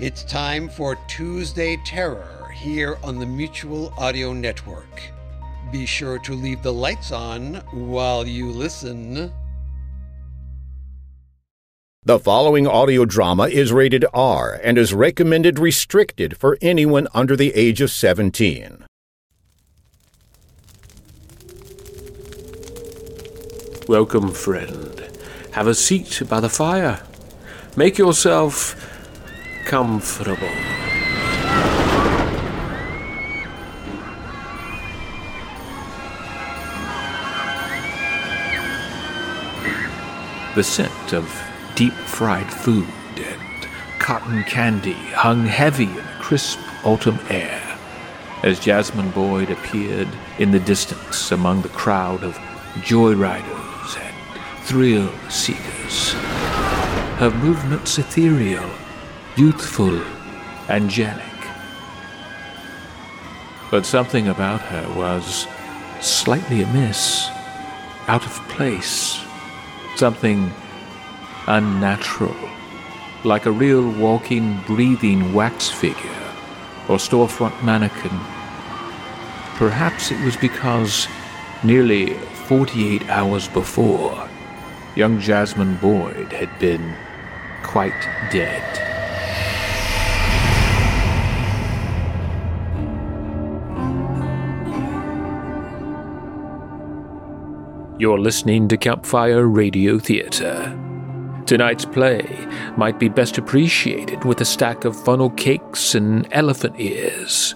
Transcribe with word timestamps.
It's 0.00 0.24
time 0.24 0.70
for 0.70 0.96
Tuesday 1.08 1.76
Terror 1.84 2.50
here 2.54 2.96
on 3.04 3.18
the 3.18 3.26
Mutual 3.26 3.92
Audio 3.98 4.32
Network. 4.32 5.02
Be 5.70 5.84
sure 5.84 6.18
to 6.20 6.32
leave 6.32 6.62
the 6.62 6.72
lights 6.72 7.12
on 7.12 7.56
while 7.70 8.26
you 8.26 8.46
listen. 8.46 9.30
The 12.02 12.18
following 12.18 12.66
audio 12.66 13.04
drama 13.04 13.48
is 13.48 13.74
rated 13.74 14.06
R 14.14 14.58
and 14.64 14.78
is 14.78 14.94
recommended 14.94 15.58
restricted 15.58 16.38
for 16.38 16.56
anyone 16.62 17.06
under 17.12 17.36
the 17.36 17.54
age 17.54 17.82
of 17.82 17.90
17. 17.90 18.86
Welcome, 23.86 24.32
friend. 24.32 25.10
Have 25.52 25.66
a 25.66 25.74
seat 25.74 26.22
by 26.26 26.40
the 26.40 26.48
fire. 26.48 27.02
Make 27.76 27.98
yourself 27.98 28.89
comfortable. 29.70 30.48
The 40.56 40.64
scent 40.64 41.12
of 41.12 41.24
deep 41.76 41.92
fried 41.92 42.52
food 42.52 42.84
and 43.14 43.68
cotton 44.00 44.42
candy 44.42 44.90
hung 44.92 45.46
heavy 45.46 45.84
in 45.84 45.94
the 45.94 46.02
crisp 46.18 46.58
autumn 46.84 47.20
air 47.28 47.62
as 48.42 48.58
Jasmine 48.58 49.12
Boyd 49.12 49.52
appeared 49.52 50.08
in 50.40 50.50
the 50.50 50.58
distance 50.58 51.30
among 51.30 51.62
the 51.62 51.68
crowd 51.68 52.24
of 52.24 52.34
joyriders 52.82 54.00
and 54.00 54.64
thrill 54.64 55.12
seekers. 55.28 56.14
Her 57.20 57.30
movements 57.30 57.98
ethereal, 57.98 58.68
youthful, 59.36 60.00
angelic. 60.68 61.24
But 63.70 63.86
something 63.86 64.28
about 64.28 64.60
her 64.62 64.92
was 64.96 65.46
slightly 66.00 66.62
amiss, 66.62 67.28
out 68.08 68.26
of 68.26 68.32
place, 68.48 69.24
something 69.96 70.52
unnatural, 71.46 72.36
like 73.24 73.46
a 73.46 73.52
real 73.52 73.88
walking, 73.92 74.60
breathing 74.66 75.32
wax 75.32 75.68
figure 75.68 76.10
or 76.88 76.96
storefront 76.96 77.62
mannequin. 77.62 78.18
Perhaps 79.56 80.10
it 80.10 80.24
was 80.24 80.36
because 80.36 81.06
nearly 81.62 82.14
48 82.48 83.08
hours 83.08 83.46
before, 83.46 84.28
young 84.96 85.20
Jasmine 85.20 85.76
Boyd 85.76 86.32
had 86.32 86.58
been 86.58 86.96
quite 87.62 88.00
dead. 88.32 88.89
You're 98.00 98.18
listening 98.18 98.66
to 98.68 98.78
Campfire 98.78 99.46
Radio 99.46 99.98
Theatre. 99.98 100.74
Tonight's 101.44 101.84
play 101.84 102.24
might 102.78 102.98
be 102.98 103.10
best 103.10 103.36
appreciated 103.36 104.24
with 104.24 104.40
a 104.40 104.44
stack 104.46 104.86
of 104.86 104.98
funnel 105.04 105.28
cakes 105.28 105.94
and 105.94 106.26
elephant 106.32 106.76
ears. 106.78 107.54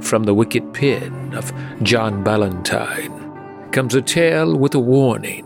From 0.00 0.22
the 0.22 0.32
wicked 0.32 0.72
pen 0.72 1.34
of 1.34 1.52
John 1.82 2.24
Ballantyne 2.24 3.70
comes 3.72 3.94
a 3.94 4.00
tale 4.00 4.56
with 4.56 4.74
a 4.74 4.80
warning 4.80 5.44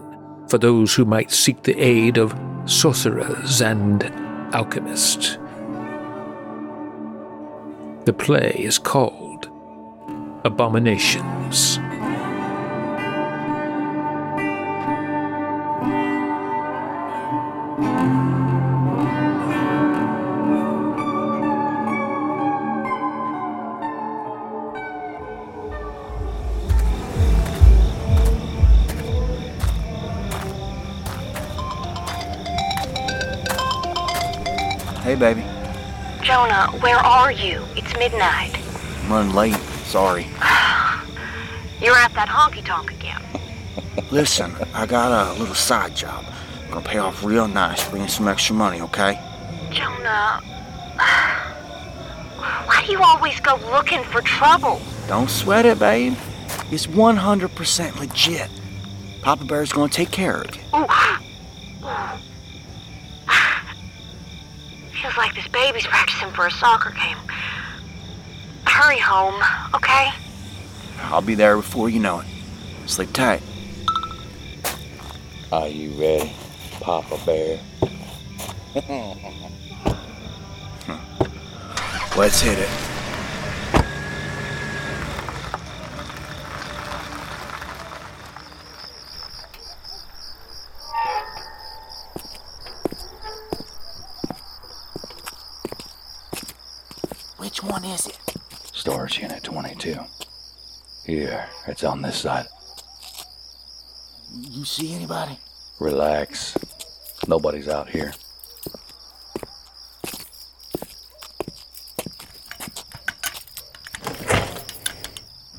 for 0.48 0.59
those 0.59 0.95
who 0.95 1.05
might 1.05 1.33
seek 1.33 1.65
the 1.65 1.77
aid 1.77 2.17
of 2.17 2.33
sorcerers 2.65 3.61
and 3.61 4.05
alchemists. 4.55 5.37
The 8.05 8.15
play 8.17 8.55
is 8.57 8.79
called 8.79 9.51
Abominations. 10.45 11.81
Jonah, 36.36 36.70
where 36.80 36.98
are 36.98 37.33
you? 37.33 37.64
It's 37.77 37.97
midnight. 37.97 38.55
I'm 39.05 39.11
running 39.11 39.35
late. 39.35 39.55
Sorry. 39.86 40.24
You're 41.80 41.97
at 41.97 42.13
that 42.13 42.29
honky 42.29 42.63
tonk 42.63 42.91
again. 42.92 43.23
Listen, 44.11 44.55
I 44.74 44.85
got 44.85 45.30
a 45.30 45.33
little 45.41 45.55
side 45.55 45.97
job. 45.97 46.27
Gonna 46.69 46.86
pay 46.86 46.98
off 46.98 47.24
real 47.24 47.48
nice, 47.48 47.89
bring 47.89 48.02
in 48.02 48.08
some 48.11 48.29
extra 48.29 48.55
money, 48.55 48.83
okay? 48.83 49.19
Jonah. 49.70 50.42
Why 52.67 52.83
do 52.85 52.92
you 52.92 53.03
always 53.03 53.41
go 53.41 53.57
looking 53.70 54.05
for 54.05 54.20
trouble? 54.20 54.83
Don't 55.08 55.30
sweat 55.30 55.64
it, 55.64 55.79
babe. 55.79 56.18
It's 56.70 56.86
100% 56.86 57.98
legit. 57.98 58.51
Papa 59.23 59.47
Bear's 59.47 59.73
gonna 59.73 59.89
take 59.89 60.11
care 60.11 60.42
of 60.42 60.55
you. 60.55 60.61
Ooh. 60.74 60.86
Feels 65.07 65.17
like 65.18 65.35
this 65.35 65.47
baby's 65.48 65.86
practicing 65.86 66.26
for 66.36 66.47
a 66.47 66.51
soccer 66.51 66.91
game. 66.91 67.17
Hurry 68.67 68.98
home, 68.98 69.42
okay? 69.74 70.11
I'll 71.05 71.23
be 71.23 71.35
there 71.35 71.57
before 71.57 71.89
you 71.89 71.98
know 71.98 72.20
it. 72.20 72.27
Sleep 72.85 73.11
tight. 73.14 73.42
Are 75.51 75.69
you 75.69 75.92
ready, 75.92 76.30
Papa 76.80 77.19
Bear? 77.24 77.58
Let's 82.17 82.41
hit 82.42 82.58
it. 82.58 82.68
Which 97.39 97.63
one 97.63 97.76
is 97.92 98.07
it? 98.07 98.19
Storage 98.73 99.19
Unit 99.20 99.42
22. 99.42 99.97
Here, 101.05 101.48
it's 101.67 101.85
on 101.85 102.02
this 102.02 102.17
side. 102.17 102.47
You 104.35 104.64
see 104.64 104.95
anybody? 104.95 105.39
Relax. 105.79 106.57
Nobody's 107.29 107.69
out 107.69 107.89
here. 107.89 108.13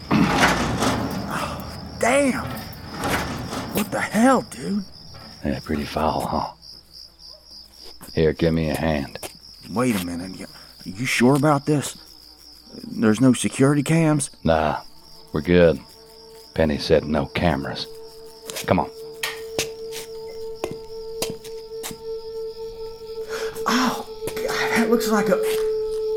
Damn! 2.00 2.46
What 3.74 3.90
the 3.92 4.00
hell, 4.00 4.42
dude? 4.50 4.84
Yeah, 5.46 5.60
pretty 5.64 5.86
foul, 5.86 6.22
huh? 6.22 6.52
Here, 8.14 8.34
give 8.34 8.54
me 8.54 8.70
a 8.70 8.76
hand. 8.76 9.20
Wait 9.70 10.02
a 10.02 10.06
minute. 10.06 10.50
You 10.84 11.06
sure 11.06 11.36
about 11.36 11.66
this? 11.66 11.98
There's 13.00 13.22
no 13.22 13.32
security 13.34 13.84
cams? 13.84 14.32
Nah, 14.44 14.82
we're 15.32 15.42
good. 15.42 15.80
Penny 16.56 16.80
said 16.80 17.06
no 17.06 17.28
cameras. 17.28 17.86
Come 18.66 18.80
on. 18.80 18.90
Oh, 23.68 24.08
God, 24.36 24.78
that 24.78 24.90
looks 24.90 25.10
like 25.10 25.30
a. 25.30 25.36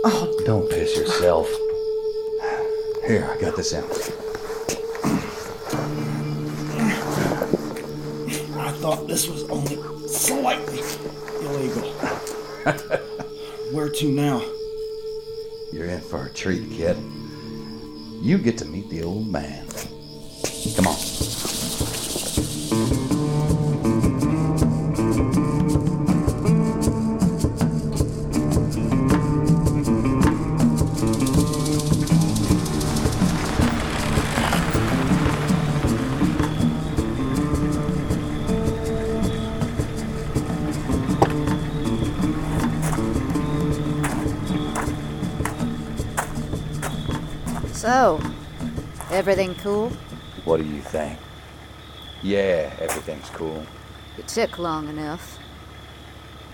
Oh, 0.07 0.43
Don't 0.47 0.71
piss 0.71 0.97
yourself. 0.97 1.47
Here, 3.07 3.29
I 3.31 3.39
got 3.39 3.57
this 3.57 3.75
out. 3.75 3.85
I 8.59 8.73
thought 8.79 9.07
this 9.07 9.29
was 9.29 9.45
only 9.51 9.77
slightly 10.09 10.79
illegal. 11.45 11.91
Where 13.73 13.91
to 13.91 14.11
now? 14.11 14.43
You're 15.73 15.87
in 15.87 16.01
for 16.01 16.27
a 16.27 16.31
treat, 16.31 16.71
kid. 16.71 16.97
You 18.21 18.39
get 18.39 18.59
to 18.59 18.65
meet 18.65 18.89
the 18.91 19.03
old 19.03 19.29
man. 19.29 19.67
Come 20.77 20.89
on. 20.89 21.10
Everything 49.21 49.55
cool? 49.57 49.91
What 50.47 50.63
do 50.63 50.65
you 50.65 50.81
think? 50.81 51.19
Yeah, 52.23 52.73
everything's 52.81 53.29
cool. 53.29 53.67
It 54.17 54.27
took 54.27 54.59
long 54.59 54.89
enough. 54.89 55.39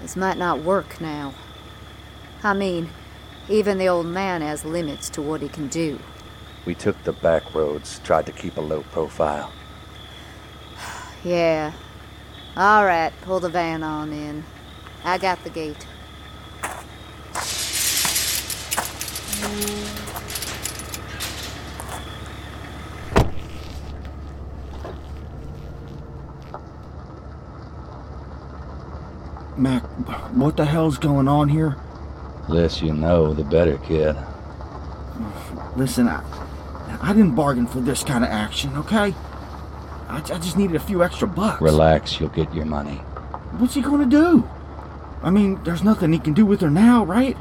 This 0.03 0.17
might 0.17 0.37
not 0.37 0.65
work 0.65 1.01
now. 1.01 1.33
I 2.43 2.55
mean, 2.55 2.91
even 3.49 3.79
the 3.79 3.87
old 3.87 4.07
man 4.07 4.43
has 4.43 4.65
limits 4.65 5.09
to 5.11 5.23
what 5.23 5.43
he 5.43 5.49
can 5.49 5.69
do. 5.69 6.01
We 6.65 6.75
took 6.75 7.01
the 7.05 7.13
back 7.13 7.55
roads, 7.55 8.01
tried 8.03 8.27
to 8.27 8.33
keep 8.33 8.57
a 8.57 8.61
low 8.61 8.83
profile. 8.91 9.53
Yeah. 11.25 11.73
All 12.57 12.85
right, 12.85 13.13
pull 13.23 13.39
the 13.39 13.49
van 13.49 13.85
on 13.85 14.13
in. 14.13 14.45
I 15.05 15.19
got 15.19 15.43
the 15.45 15.51
gate. 15.51 15.87
Mac, 29.59 29.83
what 30.35 30.57
the 30.57 30.65
hell's 30.65 30.99
going 30.99 31.29
on 31.29 31.49
here? 31.49 31.77
Less 32.49 32.83
you 32.83 32.93
know, 32.93 33.33
the 33.33 33.45
better, 33.45 33.79
kid. 33.79 34.17
Listen, 35.77 36.09
I, 36.09 36.23
I 37.01 37.13
didn't 37.13 37.35
bargain 37.35 37.67
for 37.67 37.81
this 37.81 38.03
kind 38.03 38.23
of 38.23 38.31
action, 38.31 38.77
okay? 38.77 39.15
I, 40.09 40.19
I 40.19 40.39
just 40.39 40.57
needed 40.57 40.77
a 40.77 40.81
few 40.81 41.03
extra 41.03 41.27
bucks. 41.27 41.61
Relax, 41.61 42.21
you'll 42.21 42.29
get 42.29 42.53
your 42.55 42.67
money. 42.67 42.97
What's 43.59 43.75
he 43.75 43.81
gonna 43.81 44.07
do? 44.07 44.49
I 45.23 45.31
mean, 45.31 45.63
there's 45.65 45.83
nothing 45.83 46.13
he 46.13 46.19
can 46.19 46.35
do 46.35 46.45
with 46.45 46.61
her 46.61 46.71
now, 46.71 47.05
right? 47.05 47.37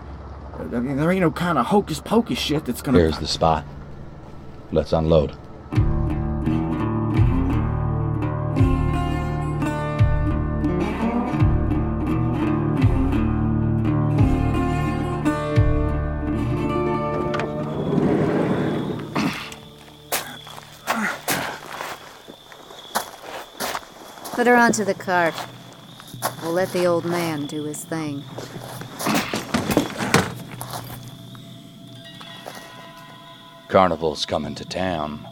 I 0.57 0.63
mean, 0.63 0.97
there 0.97 1.11
ain't 1.11 1.21
no 1.21 1.31
kind 1.31 1.57
of 1.57 1.67
hocus 1.67 1.99
pocus 1.99 2.39
shit 2.39 2.65
that's 2.65 2.81
gonna. 2.81 2.97
Here's 2.97 3.19
the 3.19 3.27
spot. 3.27 3.65
Let's 4.71 4.93
unload. 4.93 5.35
Put 24.45 24.51
her 24.51 24.57
onto 24.57 24.83
the 24.83 24.93
cart. 24.93 25.33
We'll 26.43 26.51
let 26.51 26.71
the 26.71 26.85
old 26.85 27.03
man 27.03 27.47
do 27.47 27.63
his 27.63 27.83
thing. 27.83 28.23
Carnival's 33.69 34.23
coming 34.23 34.53
to 34.53 34.63
town. 34.63 35.27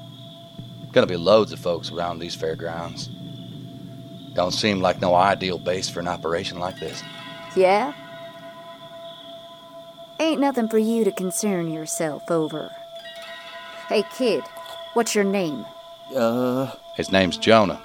Gonna 0.94 1.06
be 1.06 1.16
loads 1.16 1.52
of 1.52 1.60
folks 1.60 1.92
around 1.92 2.18
these 2.18 2.34
fairgrounds. 2.34 3.12
Don't 4.34 4.52
seem 4.52 4.82
like 4.82 5.00
no 5.00 5.14
ideal 5.14 5.60
base 5.60 5.88
for 5.88 6.00
an 6.00 6.08
operation 6.08 6.58
like 6.58 6.80
this. 6.80 7.04
Yeah? 7.56 7.94
Ain't 10.20 10.42
nothing 10.42 10.68
for 10.68 10.80
you 10.80 11.04
to 11.04 11.12
concern 11.12 11.72
yourself 11.72 12.32
over. 12.32 12.72
Hey, 13.90 14.06
kid, 14.18 14.44
what's 14.96 15.14
your 15.14 15.24
name? 15.24 15.68
Uh, 16.16 16.72
His 16.96 17.12
name's 17.12 17.38
Jonah. 17.38 17.80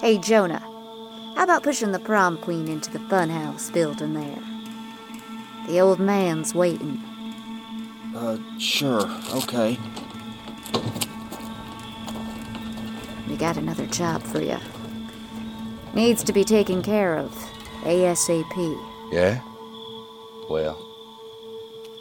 Hey, 0.00 0.18
Jonah. 0.18 0.71
How 1.42 1.46
about 1.46 1.64
pushing 1.64 1.90
the 1.90 1.98
prom 1.98 2.38
queen 2.38 2.68
into 2.68 2.88
the 2.88 3.00
funhouse 3.00 3.72
building 3.72 4.14
there? 4.14 4.38
The 5.66 5.80
old 5.80 5.98
man's 5.98 6.54
waiting. 6.54 7.02
uh, 8.14 8.38
sure, 8.60 9.10
okay. 9.34 9.76
We 13.28 13.34
got 13.34 13.56
another 13.56 13.86
job 13.88 14.22
for 14.22 14.40
you. 14.40 14.56
Needs 15.94 16.22
to 16.22 16.32
be 16.32 16.44
taken 16.44 16.80
care 16.80 17.18
of. 17.18 17.32
ASAP. 17.82 19.10
Yeah? 19.10 19.40
Well, 20.48 20.78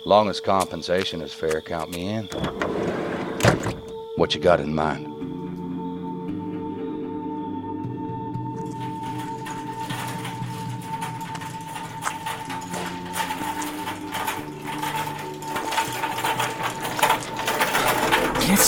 long 0.05 0.29
as 0.29 0.39
compensation 0.39 1.19
is 1.19 1.33
fair, 1.33 1.61
count 1.61 1.89
me 1.89 2.09
in. 2.09 2.27
What 4.17 4.35
you 4.35 4.39
got 4.39 4.59
in 4.59 4.75
mind? 4.75 5.10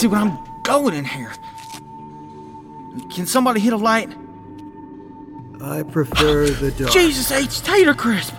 See 0.03 0.07
what 0.07 0.19
I'm 0.19 0.37
going 0.63 0.93
in 0.93 1.05
here. 1.05 1.31
Can 3.09 3.25
somebody 3.25 3.61
hit 3.61 3.71
a 3.71 3.77
light? 3.77 4.13
I 5.61 5.83
prefer 5.83 6.43
oh, 6.43 6.47
the 6.47 6.71
dark. 6.71 6.91
Jesus 6.91 7.31
H. 7.31 7.61
Tater 7.61 7.93
Crisp! 7.93 8.33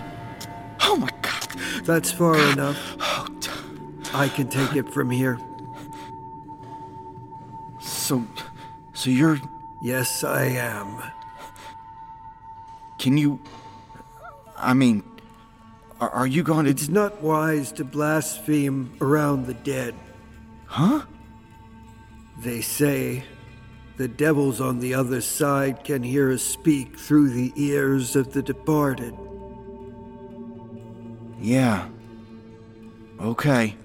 Oh 0.81 0.95
my 0.95 1.09
god. 1.23 1.47
That's 1.83 2.11
far 2.11 2.37
enough. 2.51 2.77
Oh, 2.99 3.27
I 4.13 4.29
can 4.29 4.47
take 4.47 4.75
it 4.75 4.93
from 4.93 5.09
here. 5.09 5.39
so, 7.79 8.23
so 8.93 9.09
you're. 9.09 9.39
Yes, 9.81 10.23
I 10.23 10.43
am. 10.43 11.01
Can 12.99 13.17
you. 13.17 13.39
I 14.55 14.75
mean, 14.75 15.03
are, 15.99 16.11
are 16.11 16.27
you 16.27 16.43
going 16.43 16.65
to. 16.65 16.71
It's 16.71 16.89
not 16.89 17.23
wise 17.23 17.71
to 17.73 17.83
blaspheme 17.83 18.95
around 19.01 19.47
the 19.47 19.55
dead. 19.55 19.95
Huh? 20.67 21.05
They 22.37 22.61
say 22.61 23.23
the 23.97 24.07
devils 24.07 24.59
on 24.59 24.79
the 24.79 24.93
other 24.93 25.21
side 25.21 25.83
can 25.83 26.03
hear 26.03 26.31
us 26.31 26.43
speak 26.43 26.99
through 26.99 27.29
the 27.29 27.53
ears 27.55 28.15
of 28.15 28.33
the 28.33 28.41
departed. 28.41 29.15
Yeah. 31.39 31.87
Okay. 33.21 33.77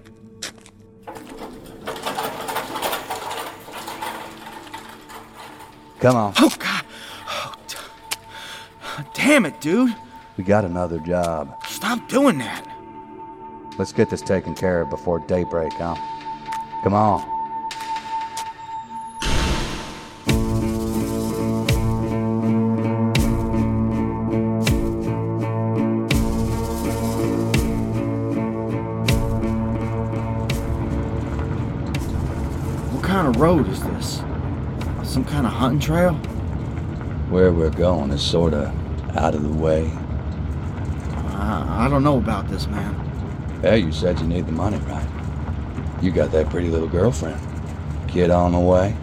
Come 6.00 6.17
on. 6.17 6.32
Oh 6.38 6.52
god. 6.58 6.85
Oh, 7.29 7.55
d- 7.69 9.05
damn 9.14 9.44
it, 9.47 9.61
dude. 9.61 9.94
We 10.37 10.44
got 10.44 10.64
another 10.64 10.99
job. 10.99 11.55
Stop 11.69 12.08
doing 12.08 12.38
that. 12.38 12.67
Let's 13.79 13.93
get 13.93 14.11
this 14.11 14.23
taken 14.23 14.55
care 14.55 14.81
of 14.81 14.91
before 14.91 15.21
daybreak, 15.21 15.73
huh? 15.75 15.95
Come 16.83 16.95
on. 16.95 17.39
Road 33.40 33.66
is 33.68 33.82
this? 33.85 34.18
Some 35.02 35.25
kind 35.25 35.47
of 35.47 35.52
hunting 35.52 35.80
trail? 35.80 36.12
Where 37.30 37.50
we're 37.50 37.70
going 37.70 38.11
is 38.11 38.20
sorta 38.20 38.70
out 39.16 39.35
of 39.35 39.42
the 39.42 39.49
way. 39.49 39.90
I, 41.32 41.87
I 41.87 41.88
don't 41.88 42.04
know 42.04 42.18
about 42.18 42.49
this, 42.49 42.66
man. 42.66 42.94
Yeah, 43.64 43.76
you 43.76 43.92
said 43.92 44.20
you 44.20 44.26
need 44.26 44.44
the 44.44 44.52
money, 44.52 44.76
right? 44.80 45.09
You 46.02 46.11
got 46.11 46.32
that 46.32 46.50
pretty 46.50 46.68
little 46.68 46.87
girlfriend. 46.87 47.40
Kid 48.09 48.30
on 48.30 48.52
the 48.52 48.59
way. 48.59 48.94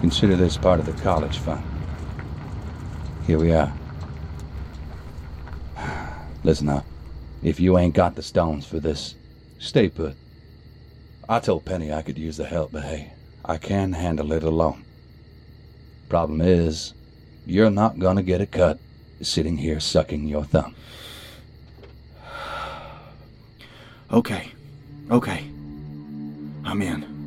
Consider 0.00 0.36
this 0.36 0.58
part 0.58 0.78
of 0.78 0.84
the 0.84 0.92
college 1.02 1.38
fund. 1.38 1.64
Here 3.26 3.38
we 3.38 3.52
are. 3.52 3.72
Listen 6.44 6.68
up. 6.68 6.84
If 7.42 7.60
you 7.60 7.78
ain't 7.78 7.94
got 7.94 8.14
the 8.14 8.22
stones 8.22 8.66
for 8.66 8.78
this, 8.78 9.14
stay 9.58 9.88
put. 9.88 10.16
I 11.30 11.38
told 11.38 11.64
Penny 11.64 11.92
I 11.92 12.02
could 12.02 12.18
use 12.18 12.38
the 12.38 12.44
help, 12.44 12.72
but 12.72 12.82
hey, 12.82 13.12
I 13.44 13.56
can 13.56 13.92
handle 13.92 14.32
it 14.32 14.42
alone. 14.42 14.84
Problem 16.08 16.40
is, 16.40 16.92
you're 17.46 17.70
not 17.70 18.00
gonna 18.00 18.24
get 18.24 18.40
a 18.40 18.46
cut 18.46 18.80
sitting 19.22 19.56
here 19.56 19.78
sucking 19.78 20.26
your 20.26 20.42
thumb. 20.42 20.74
Okay. 24.12 24.50
Okay. 25.08 25.44
I'm 26.64 26.82
in. 26.82 27.19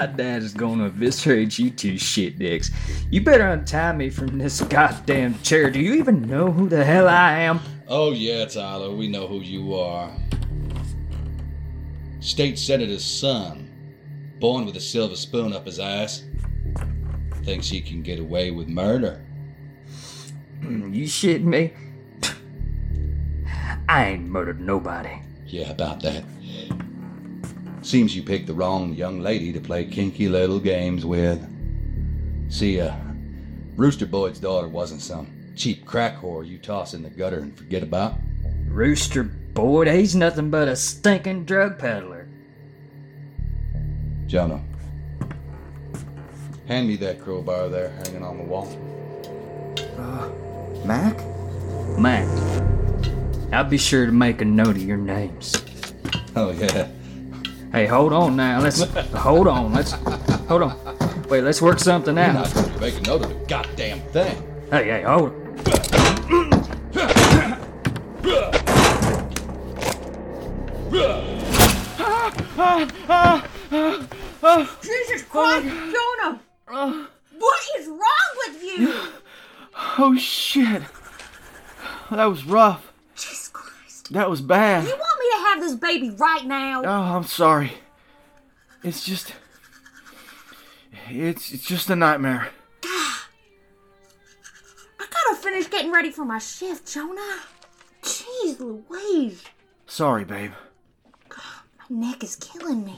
My 0.00 0.06
dad 0.06 0.42
is 0.42 0.54
to 0.54 0.84
eviscerate 0.86 1.58
you 1.58 1.68
two 1.68 1.98
shit 1.98 2.38
dicks. 2.38 2.70
You 3.10 3.20
better 3.20 3.46
untie 3.48 3.92
me 3.92 4.08
from 4.08 4.38
this 4.38 4.62
goddamn 4.62 5.38
chair. 5.42 5.70
Do 5.70 5.78
you 5.78 5.92
even 5.92 6.22
know 6.22 6.50
who 6.50 6.70
the 6.70 6.82
hell 6.82 7.06
I 7.06 7.40
am? 7.40 7.60
Oh, 7.86 8.12
yeah, 8.12 8.46
Tyler, 8.46 8.96
we 8.96 9.08
know 9.08 9.26
who 9.26 9.40
you 9.40 9.74
are. 9.74 10.10
State 12.20 12.58
Senator's 12.58 13.04
son, 13.04 13.70
born 14.38 14.64
with 14.64 14.76
a 14.76 14.80
silver 14.80 15.16
spoon 15.16 15.52
up 15.52 15.66
his 15.66 15.78
ass. 15.78 16.24
Thinks 17.44 17.68
he 17.68 17.82
can 17.82 18.02
get 18.02 18.18
away 18.18 18.50
with 18.50 18.68
murder. 18.68 19.22
You 20.62 21.04
shitting 21.04 21.44
me? 21.44 21.74
I 23.86 24.06
ain't 24.06 24.28
murdered 24.30 24.62
nobody. 24.62 25.20
Yeah, 25.44 25.70
about 25.70 26.00
that. 26.04 26.24
Seems 27.82 28.14
you 28.14 28.22
picked 28.22 28.46
the 28.46 28.54
wrong 28.54 28.92
young 28.94 29.20
lady 29.20 29.52
to 29.52 29.60
play 29.60 29.84
kinky 29.84 30.28
little 30.28 30.60
games 30.60 31.06
with. 31.06 31.40
See, 32.50 32.80
uh, 32.80 32.94
Rooster 33.76 34.06
Boyd's 34.06 34.38
daughter 34.38 34.68
wasn't 34.68 35.00
some 35.00 35.52
cheap 35.56 35.86
crack 35.86 36.20
whore 36.20 36.46
you 36.46 36.58
toss 36.58 36.94
in 36.94 37.02
the 37.02 37.10
gutter 37.10 37.38
and 37.38 37.56
forget 37.56 37.82
about. 37.82 38.14
Rooster 38.66 39.22
Boyd, 39.22 39.88
he's 39.88 40.14
nothing 40.14 40.50
but 40.50 40.68
a 40.68 40.76
stinking 40.76 41.44
drug 41.44 41.78
peddler. 41.78 42.28
Jonah, 44.26 44.62
hand 46.68 46.86
me 46.86 46.96
that 46.96 47.20
crowbar 47.20 47.68
there 47.68 47.90
hanging 47.90 48.22
on 48.22 48.36
the 48.36 48.44
wall. 48.44 48.68
Uh, 49.98 50.28
Mac? 50.84 51.18
Mac, 51.98 52.28
I'll 53.52 53.64
be 53.64 53.78
sure 53.78 54.06
to 54.06 54.12
make 54.12 54.40
a 54.40 54.44
note 54.44 54.76
of 54.76 54.82
your 54.82 54.96
names. 54.96 55.56
Oh, 56.36 56.52
yeah. 56.52 56.88
Hey, 57.72 57.86
hold 57.86 58.12
on 58.12 58.34
now. 58.34 58.60
Let's 58.60 58.82
hold 58.82 59.46
on. 59.46 59.72
Let's 59.72 59.92
hold 59.92 60.62
on. 60.62 61.24
Wait, 61.28 61.42
let's 61.44 61.62
work 61.62 61.78
something 61.78 62.16
You're 62.16 62.24
out. 62.24 62.34
not 62.34 62.54
going 62.54 62.72
to 62.72 62.80
make 62.80 62.98
a 62.98 63.02
note 63.02 63.22
of 63.22 63.28
the 63.28 63.46
goddamn 63.46 64.00
thing. 64.10 64.36
Hey, 64.70 64.84
hey, 64.86 65.02
hold. 65.02 65.32
Jesus 74.82 75.22
Christ, 75.28 75.66
Jonah! 75.68 76.40
What 77.38 77.62
is 77.78 77.86
wrong 77.86 78.30
with 78.46 78.62
you? 78.62 79.00
Oh 79.98 80.16
shit. 80.18 80.82
That 82.10 82.24
was 82.26 82.44
rough. 82.44 82.92
Jesus 83.14 83.48
Christ. 83.48 84.12
That 84.12 84.28
was 84.28 84.40
bad. 84.40 84.84
You 85.30 85.36
want 85.36 85.58
me 85.58 85.60
to 85.60 85.62
have 85.62 85.70
this 85.70 85.80
baby 85.80 86.10
right 86.10 86.44
now? 86.44 86.82
Oh, 86.84 87.16
I'm 87.16 87.24
sorry. 87.24 87.72
It's 88.82 89.04
just. 89.04 89.34
It's 91.08 91.52
it's 91.52 91.64
just 91.64 91.90
a 91.90 91.96
nightmare. 91.96 92.48
Ah, 92.84 93.28
I 94.98 95.06
gotta 95.10 95.40
finish 95.40 95.68
getting 95.68 95.92
ready 95.92 96.10
for 96.10 96.24
my 96.24 96.38
shift, 96.38 96.92
Jonah. 96.92 97.40
Jeez 98.02 98.58
Louise. 98.60 99.44
Sorry, 99.86 100.24
babe. 100.24 100.52
My 101.30 102.08
neck 102.08 102.22
is 102.24 102.36
killing 102.36 102.84
me. 102.84 102.96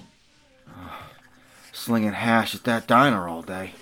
Slinging 1.73 2.13
hash 2.13 2.55
at 2.55 2.65
that 2.65 2.87
diner 2.87 3.29
all 3.29 3.43
day. 3.43 3.73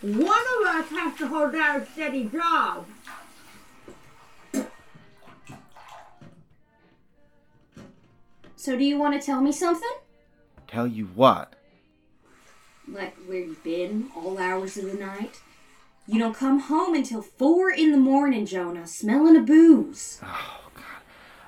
One 0.00 0.24
of 0.24 0.66
us 0.66 0.88
has 0.90 1.16
to 1.18 1.28
hold 1.28 1.52
down 1.52 1.80
a 1.80 1.86
steady 1.92 2.24
job. 2.24 2.86
So, 8.62 8.78
do 8.78 8.84
you 8.84 8.96
want 8.96 9.20
to 9.20 9.26
tell 9.26 9.40
me 9.40 9.50
something? 9.50 9.90
Tell 10.68 10.86
you 10.86 11.06
what. 11.16 11.54
Like 12.86 13.16
where 13.26 13.40
you've 13.40 13.64
been 13.64 14.10
all 14.14 14.38
hours 14.38 14.76
of 14.76 14.84
the 14.84 14.94
night? 14.94 15.40
You 16.06 16.20
don't 16.20 16.36
come 16.36 16.60
home 16.60 16.94
until 16.94 17.22
four 17.22 17.72
in 17.72 17.90
the 17.90 17.98
morning, 17.98 18.46
Jonah, 18.46 18.86
smelling 18.86 19.34
of 19.34 19.46
booze. 19.46 20.20
Oh, 20.22 20.70
God. 20.76 20.84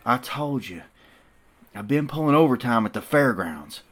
I 0.05 0.17
told 0.17 0.67
you. 0.67 0.83
I've 1.73 1.87
been 1.87 2.09
pulling 2.09 2.35
overtime 2.35 2.85
at 2.85 2.95
the 2.95 3.01
fairgrounds. 3.01 3.83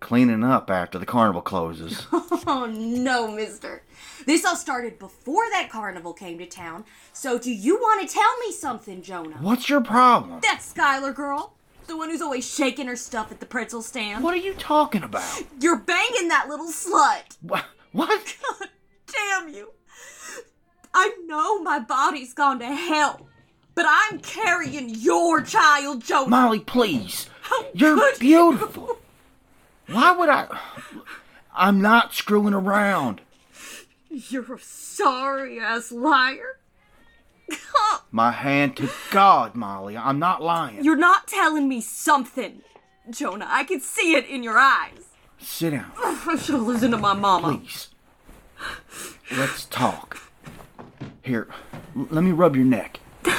Cleaning 0.00 0.42
up 0.42 0.70
after 0.70 0.98
the 0.98 1.04
carnival 1.04 1.42
closes. 1.42 2.06
Oh 2.44 2.66
no, 2.66 3.30
mister. 3.30 3.82
This 4.26 4.44
all 4.44 4.56
started 4.56 4.98
before 4.98 5.44
that 5.50 5.68
carnival 5.70 6.12
came 6.12 6.38
to 6.38 6.46
town. 6.46 6.84
So, 7.12 7.38
do 7.38 7.52
you 7.52 7.76
want 7.76 8.08
to 8.08 8.12
tell 8.12 8.38
me 8.38 8.50
something, 8.50 9.00
Jonah? 9.02 9.36
What's 9.40 9.68
your 9.68 9.80
problem? 9.80 10.40
That 10.40 10.60
Skylar 10.60 11.14
girl. 11.14 11.54
The 11.92 11.98
one 11.98 12.08
who's 12.08 12.22
always 12.22 12.50
shaking 12.50 12.86
her 12.86 12.96
stuff 12.96 13.30
at 13.30 13.40
the 13.40 13.44
pretzel 13.44 13.82
stand. 13.82 14.24
What 14.24 14.32
are 14.32 14.38
you 14.38 14.54
talking 14.54 15.02
about? 15.02 15.42
You're 15.60 15.76
banging 15.76 16.28
that 16.28 16.48
little 16.48 16.70
slut. 16.70 17.36
What? 17.42 17.66
What? 17.92 18.38
Damn 19.06 19.50
you. 19.50 19.72
I 20.94 21.14
know 21.26 21.62
my 21.62 21.80
body's 21.80 22.32
gone 22.32 22.60
to 22.60 22.64
hell, 22.74 23.28
but 23.74 23.84
I'm 23.86 24.20
carrying 24.20 24.88
your 24.88 25.42
child, 25.42 26.02
Jonah. 26.02 26.30
Molly, 26.30 26.60
please. 26.60 27.28
How 27.42 27.66
You're 27.74 28.16
beautiful. 28.18 28.96
Why 29.88 30.12
would 30.12 30.30
I? 30.30 30.46
I'm 31.54 31.82
not 31.82 32.14
screwing 32.14 32.54
around. 32.54 33.20
You're 34.08 34.54
a 34.54 34.58
sorry 34.58 35.60
ass 35.60 35.92
liar. 35.92 36.58
My 38.10 38.30
hand 38.30 38.76
to 38.78 38.90
God, 39.10 39.54
Molly. 39.54 39.96
I'm 39.96 40.18
not 40.18 40.42
lying. 40.42 40.84
You're 40.84 40.96
not 40.96 41.26
telling 41.26 41.68
me 41.68 41.80
something, 41.80 42.62
Jonah. 43.10 43.46
I 43.48 43.64
can 43.64 43.80
see 43.80 44.14
it 44.14 44.26
in 44.26 44.42
your 44.42 44.58
eyes. 44.58 45.08
Sit 45.38 45.70
down, 45.70 45.90
I 45.96 46.36
should 46.40 46.54
have 46.56 46.66
listened 46.66 46.92
to 46.92 46.98
my 46.98 47.14
mama. 47.14 47.58
please. 47.58 47.88
Let's 49.36 49.64
talk. 49.66 50.18
Here, 51.22 51.48
l- 51.96 52.06
let 52.10 52.22
me 52.22 52.32
rub 52.32 52.54
your 52.56 52.64
neck. 52.64 53.00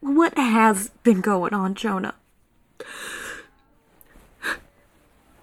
What 0.00 0.36
has 0.36 0.88
been 1.04 1.20
going 1.20 1.54
on, 1.54 1.74
Jonah? 1.74 2.14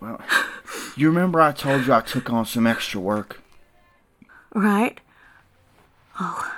Well, 0.01 0.19
you 0.95 1.07
remember 1.09 1.41
I 1.41 1.51
told 1.51 1.85
you 1.85 1.93
I 1.93 2.01
took 2.01 2.29
on 2.29 2.45
some 2.45 2.67
extra 2.67 2.99
work? 2.99 3.41
Right? 4.53 4.99
Oh, 6.19 6.51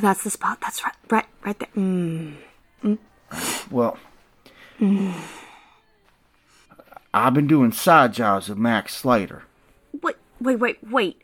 that's 0.00 0.24
the 0.24 0.30
spot. 0.30 0.58
That's 0.60 0.82
right, 0.84 0.94
right, 1.10 1.26
right 1.44 1.58
there. 1.58 1.68
Mm. 1.76 2.34
Well, 3.70 3.98
I've 7.12 7.34
been 7.34 7.46
doing 7.46 7.72
side 7.72 8.12
jobs 8.12 8.48
with 8.48 8.58
Max 8.58 8.96
Slater. 8.96 9.44
Wait, 10.02 10.16
wait, 10.40 10.56
wait, 10.56 10.78
wait. 10.88 11.22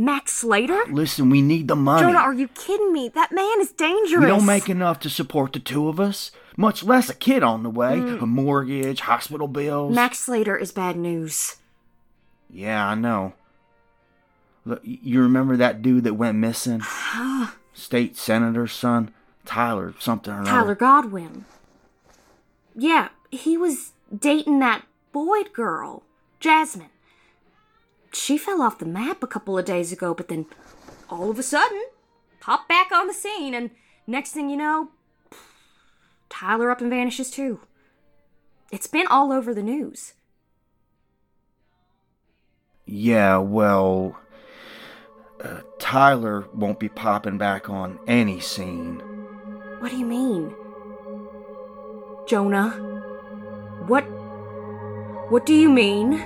Max 0.00 0.32
Slater? 0.32 0.80
Listen, 0.90 1.28
we 1.28 1.42
need 1.42 1.66
the 1.66 1.74
money. 1.74 2.06
Jonah, 2.06 2.20
are 2.20 2.32
you 2.32 2.46
kidding 2.48 2.92
me? 2.92 3.08
That 3.08 3.32
man 3.32 3.60
is 3.60 3.72
dangerous. 3.72 4.20
we 4.22 4.28
don't 4.28 4.46
make 4.46 4.68
enough 4.68 5.00
to 5.00 5.10
support 5.10 5.52
the 5.52 5.58
two 5.58 5.88
of 5.88 5.98
us, 5.98 6.30
much 6.56 6.84
less 6.84 7.10
a 7.10 7.14
kid 7.14 7.42
on 7.42 7.64
the 7.64 7.70
way, 7.70 7.94
a 7.98 8.24
mortgage, 8.26 9.00
hospital 9.00 9.48
bills. 9.48 9.94
Max 9.94 10.20
Slater 10.20 10.56
is 10.56 10.70
bad 10.70 10.96
news. 10.96 11.56
Yeah, 12.48 12.86
I 12.86 12.94
know. 12.94 13.32
You 14.82 15.22
remember 15.22 15.56
that 15.56 15.82
dude 15.82 16.04
that 16.04 16.14
went 16.14 16.38
missing? 16.38 16.82
State 17.72 18.16
senator's 18.16 18.72
son? 18.72 19.12
Tyler, 19.44 19.94
something 19.98 20.32
or 20.32 20.40
other. 20.40 20.50
Tyler. 20.50 20.74
Godwin. 20.74 21.44
Yeah, 22.74 23.08
he 23.30 23.56
was 23.56 23.92
dating 24.16 24.58
that 24.58 24.84
Boyd 25.12 25.52
girl, 25.52 26.02
Jasmine. 26.38 26.90
She 28.12 28.36
fell 28.38 28.62
off 28.62 28.78
the 28.78 28.86
map 28.86 29.22
a 29.22 29.26
couple 29.26 29.56
of 29.58 29.64
days 29.64 29.92
ago, 29.92 30.14
but 30.14 30.28
then 30.28 30.46
all 31.08 31.30
of 31.30 31.38
a 31.38 31.42
sudden, 31.42 31.82
popped 32.40 32.68
back 32.68 32.92
on 32.92 33.06
the 33.06 33.14
scene, 33.14 33.54
and 33.54 33.70
next 34.06 34.32
thing 34.32 34.50
you 34.50 34.56
know, 34.56 34.90
Tyler 36.28 36.70
up 36.70 36.80
and 36.80 36.90
vanishes 36.90 37.30
too. 37.30 37.60
It's 38.70 38.86
been 38.86 39.06
all 39.06 39.32
over 39.32 39.54
the 39.54 39.62
news. 39.62 40.12
Yeah, 42.86 43.38
well, 43.38 44.18
uh, 45.42 45.60
Tyler 45.78 46.46
won't 46.54 46.78
be 46.80 46.88
popping 46.88 47.38
back 47.38 47.68
on 47.70 47.98
any 48.06 48.40
scene. 48.40 49.00
What 49.78 49.90
do 49.90 49.96
you 49.96 50.06
mean? 50.06 50.54
Jonah? 52.26 52.70
What. 53.86 54.02
What 55.30 55.46
do 55.46 55.54
you 55.54 55.70
mean? 55.70 56.22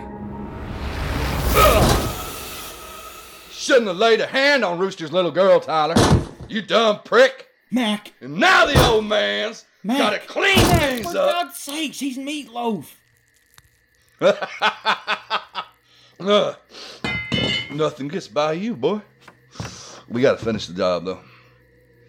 Shouldn't 3.50 3.86
have 3.86 3.96
laid 3.96 4.20
a 4.20 4.26
hand 4.26 4.64
on 4.64 4.78
Rooster's 4.78 5.12
little 5.12 5.30
girl, 5.30 5.60
Tyler. 5.60 5.94
You 6.48 6.62
dumb 6.62 7.00
prick. 7.04 7.48
Mac! 7.70 8.12
And 8.20 8.36
now 8.36 8.66
the 8.66 8.86
old 8.86 9.06
man's 9.06 9.64
Mac! 9.82 9.98
gotta 9.98 10.18
clean 10.18 10.56
Mac, 10.56 10.80
things 10.80 11.12
for 11.12 11.18
up. 11.18 11.30
God's 11.30 11.56
sakes, 11.58 12.00
he's 12.00 12.18
meatloaf! 12.18 12.94
Uh, 16.20 16.54
nothing 17.72 18.08
gets 18.08 18.28
by 18.28 18.52
you, 18.52 18.76
boy. 18.76 19.00
We 20.08 20.22
gotta 20.22 20.42
finish 20.42 20.66
the 20.66 20.74
job, 20.74 21.04
though. 21.04 21.20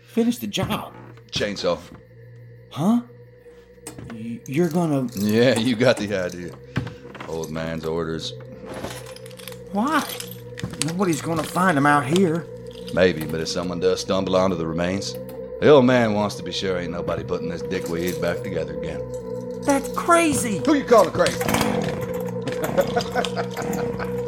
Finish 0.07 0.37
the 0.37 0.47
job. 0.47 0.93
Chainsaw. 1.31 1.79
Huh? 2.71 3.01
Y- 4.11 4.39
You're 4.47 4.69
gonna. 4.69 5.07
Yeah, 5.15 5.57
you 5.57 5.75
got 5.75 5.97
the 5.97 6.13
idea. 6.15 6.53
Old 7.27 7.51
man's 7.51 7.85
orders. 7.85 8.33
Why? 9.71 10.03
Nobody's 10.85 11.21
gonna 11.21 11.43
find 11.43 11.77
him 11.77 11.85
out 11.85 12.05
here. 12.05 12.45
Maybe, 12.93 13.25
but 13.25 13.39
if 13.39 13.47
someone 13.47 13.79
does 13.79 14.01
stumble 14.01 14.35
onto 14.35 14.55
the 14.55 14.67
remains, 14.67 15.13
the 15.61 15.69
old 15.69 15.85
man 15.85 16.13
wants 16.13 16.35
to 16.35 16.43
be 16.43 16.51
sure 16.51 16.77
ain't 16.77 16.91
nobody 16.91 17.23
putting 17.23 17.49
this 17.49 17.63
dickweed 17.63 18.21
back 18.21 18.43
together 18.43 18.77
again. 18.77 19.01
That's 19.63 19.91
crazy. 19.93 20.61
Who 20.65 20.75
you 20.75 20.83
calling 20.83 21.11
crazy? 21.11 21.39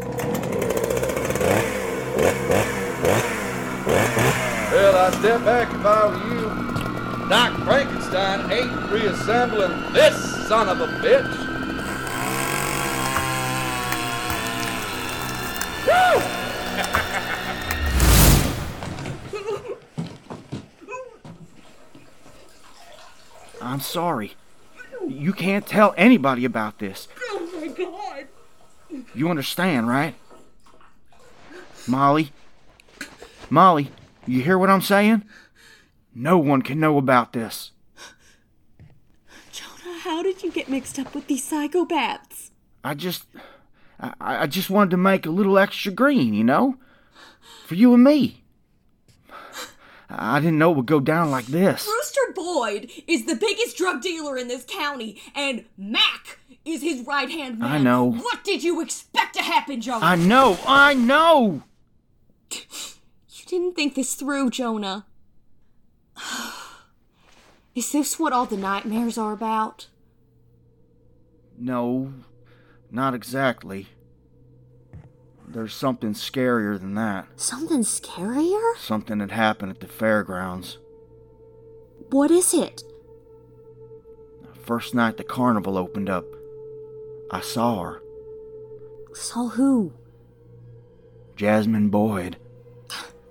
well, 4.72 4.96
I 4.96 5.10
step 5.25 5.44
back 5.44 5.74
if 5.74 5.84
I 5.84 6.05
were 6.05 6.17
you. 6.36 7.29
Doc 7.29 7.51
Frankenstein 7.63 8.51
ain't 8.51 8.91
reassembling 8.91 9.91
this 9.91 10.48
son 10.48 10.70
of 10.70 10.82
a 10.82 10.86
bitch. 11.01 11.25
I'm 23.63 23.79
sorry. 23.79 24.36
You 25.08 25.34
can't 25.34 25.65
tell 25.65 25.96
anybody 25.98 26.46
about 26.46 26.77
this. 26.77 27.08
Oh 27.32 27.50
my 27.60 27.67
god. 27.70 28.27
You 29.15 29.32
understand, 29.32 29.88
right? 29.88 30.13
Molly? 31.88 32.32
Molly, 33.50 33.89
you 34.27 34.41
hear 34.41 34.58
what 34.58 34.70
I'm 34.70 34.82
saying? 34.82 35.24
No 36.13 36.38
one 36.38 36.62
can 36.62 36.79
know 36.79 36.98
about 36.98 37.34
this. 37.34 37.72
Jonah, 39.51 40.00
how 40.00 40.24
did 40.24 40.44
you 40.44 40.51
get 40.51 40.70
mixed 40.70 40.98
up 40.98 41.13
with 41.13 41.27
these 41.27 41.50
psychopaths? 41.50 42.51
I 42.84 42.94
just. 42.94 43.25
I, 44.00 44.13
I 44.20 44.48
just 44.48 44.70
wanted 44.70 44.91
to 44.91 44.98
make 44.98 45.25
a 45.25 45.29
little 45.29 45.58
extra 45.58 45.91
green, 45.91 46.34
you 46.34 46.44
know? 46.44 46.77
For 47.65 47.75
you 47.75 47.94
and 47.94 48.03
me. 48.03 48.44
I 50.10 50.39
didn't 50.39 50.60
know 50.60 50.72
it 50.72 50.77
would 50.77 50.86
go 50.86 51.00
down 51.00 51.32
like 51.32 51.46
this. 51.48 51.88
Rooster 51.88 52.34
Boyd 52.34 52.91
is 53.08 53.25
the 53.25 53.36
biggest 53.36 53.77
drug 53.77 54.01
dealer 54.01 54.38
in 54.38 54.48
this 54.48 54.65
county, 54.67 55.22
and 55.34 55.65
Mac 55.77 56.39
is 56.63 56.82
his 56.82 57.05
right 57.05 57.29
hand 57.29 57.60
man. 57.60 57.72
I 57.72 57.77
know. 57.79 58.12
What 58.12 58.44
did 58.44 58.63
you 58.63 58.82
expect 58.82 59.36
to 59.36 59.41
happen, 59.41 59.82
Jonah? 59.82 60.05
I 60.05 60.15
know, 60.15 60.58
I 60.67 60.94
know! 60.94 61.63
Didn't 63.55 63.75
think 63.75 63.95
this 63.95 64.15
through, 64.15 64.50
Jonah. 64.50 65.05
Is 67.74 67.89
this 67.93 68.19
what 68.19 68.33
all 68.33 68.45
the 68.45 68.57
nightmares 68.57 69.17
are 69.17 69.31
about? 69.31 69.88
No, 71.57 72.12
not 72.91 73.13
exactly. 73.13 73.88
There's 75.47 75.74
something 75.74 76.12
scarier 76.12 76.77
than 76.77 76.95
that. 76.95 77.27
Something 77.38 77.83
scarier? 77.83 78.75
Something 78.77 79.19
that 79.19 79.31
happened 79.31 79.71
at 79.71 79.79
the 79.79 79.88
fairgrounds. 79.88 80.77
What 82.09 82.31
is 82.31 82.53
it? 82.53 82.83
First 84.65 84.93
night 84.93 85.15
the 85.15 85.24
carnival 85.24 85.77
opened 85.77 86.09
up, 86.09 86.25
I 87.31 87.39
saw 87.39 87.83
her. 87.83 88.01
Saw 89.13 89.47
who? 89.47 89.93
Jasmine 91.38 91.88
Boyd. 91.88 92.35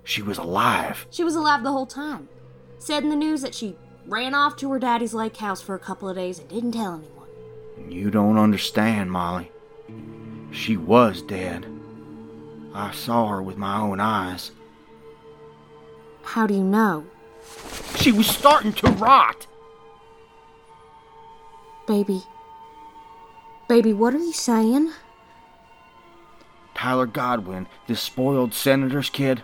She 0.05 0.21
was 0.21 0.37
alive. 0.37 1.07
She 1.09 1.23
was 1.23 1.35
alive 1.35 1.63
the 1.63 1.71
whole 1.71 1.87
time. 1.87 2.29
Said 2.77 3.03
in 3.03 3.09
the 3.09 3.15
news 3.15 3.41
that 3.41 3.55
she 3.55 3.75
ran 4.07 4.35
off 4.35 4.55
to 4.57 4.71
her 4.71 4.79
daddy's 4.79 5.15
lake 5.15 5.35
house 5.37 5.61
for 5.61 5.75
a 5.75 5.79
couple 5.79 6.07
of 6.07 6.15
days 6.15 6.39
and 6.39 6.47
didn't 6.47 6.73
tell 6.73 6.93
anyone. 6.93 7.91
You 7.91 8.11
don't 8.11 8.37
understand, 8.37 9.11
Molly. 9.11 9.51
She 10.51 10.77
was 10.77 11.23
dead. 11.23 11.65
I 12.73 12.91
saw 12.91 13.27
her 13.29 13.41
with 13.41 13.57
my 13.57 13.77
own 13.77 13.99
eyes. 13.99 14.51
How 16.21 16.45
do 16.45 16.53
you 16.53 16.63
know? 16.63 17.05
She 17.97 18.11
was 18.11 18.27
starting 18.27 18.73
to 18.73 18.91
rot. 18.91 19.47
Baby. 21.87 22.21
Baby, 23.67 23.93
what 23.93 24.13
are 24.13 24.19
you 24.19 24.33
saying? 24.33 24.91
Tyler 26.75 27.07
Godwin, 27.07 27.67
this 27.87 28.01
spoiled 28.01 28.53
senator's 28.53 29.09
kid. 29.09 29.41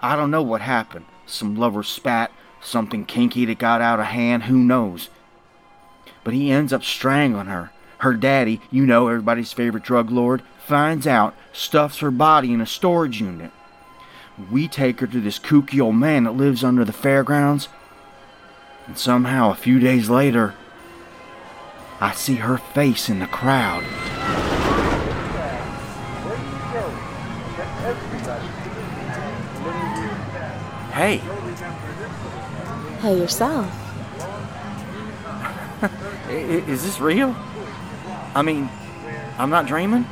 I 0.00 0.16
don't 0.16 0.30
know 0.30 0.42
what 0.42 0.60
happened. 0.60 1.06
Some 1.26 1.56
lover 1.56 1.82
spat, 1.82 2.30
something 2.60 3.04
kinky 3.04 3.44
that 3.46 3.58
got 3.58 3.80
out 3.80 4.00
of 4.00 4.06
hand, 4.06 4.44
who 4.44 4.58
knows. 4.58 5.08
But 6.24 6.34
he 6.34 6.50
ends 6.50 6.72
up 6.72 6.84
strangling 6.84 7.46
her. 7.46 7.72
Her 7.98 8.14
daddy, 8.14 8.60
you 8.70 8.86
know, 8.86 9.08
everybody's 9.08 9.52
favorite 9.52 9.82
drug 9.82 10.10
lord, 10.10 10.42
finds 10.64 11.06
out, 11.06 11.34
stuffs 11.52 11.98
her 11.98 12.10
body 12.10 12.52
in 12.52 12.60
a 12.60 12.66
storage 12.66 13.20
unit. 13.20 13.50
We 14.50 14.68
take 14.68 15.00
her 15.00 15.06
to 15.08 15.20
this 15.20 15.38
kooky 15.38 15.80
old 15.80 15.96
man 15.96 16.24
that 16.24 16.32
lives 16.32 16.62
under 16.62 16.84
the 16.84 16.92
fairgrounds. 16.92 17.68
And 18.86 18.96
somehow, 18.96 19.50
a 19.50 19.56
few 19.56 19.80
days 19.80 20.08
later, 20.08 20.54
I 22.00 22.12
see 22.12 22.36
her 22.36 22.58
face 22.58 23.08
in 23.08 23.18
the 23.18 23.26
crowd. 23.26 24.47
Hey, 30.92 31.18
Hey, 33.00 33.16
yourself. 33.16 33.72
is 36.28 36.82
this 36.82 36.98
real? 36.98 37.36
I 38.34 38.42
mean, 38.42 38.68
I'm 39.38 39.50
not 39.50 39.66
dreaming? 39.66 40.04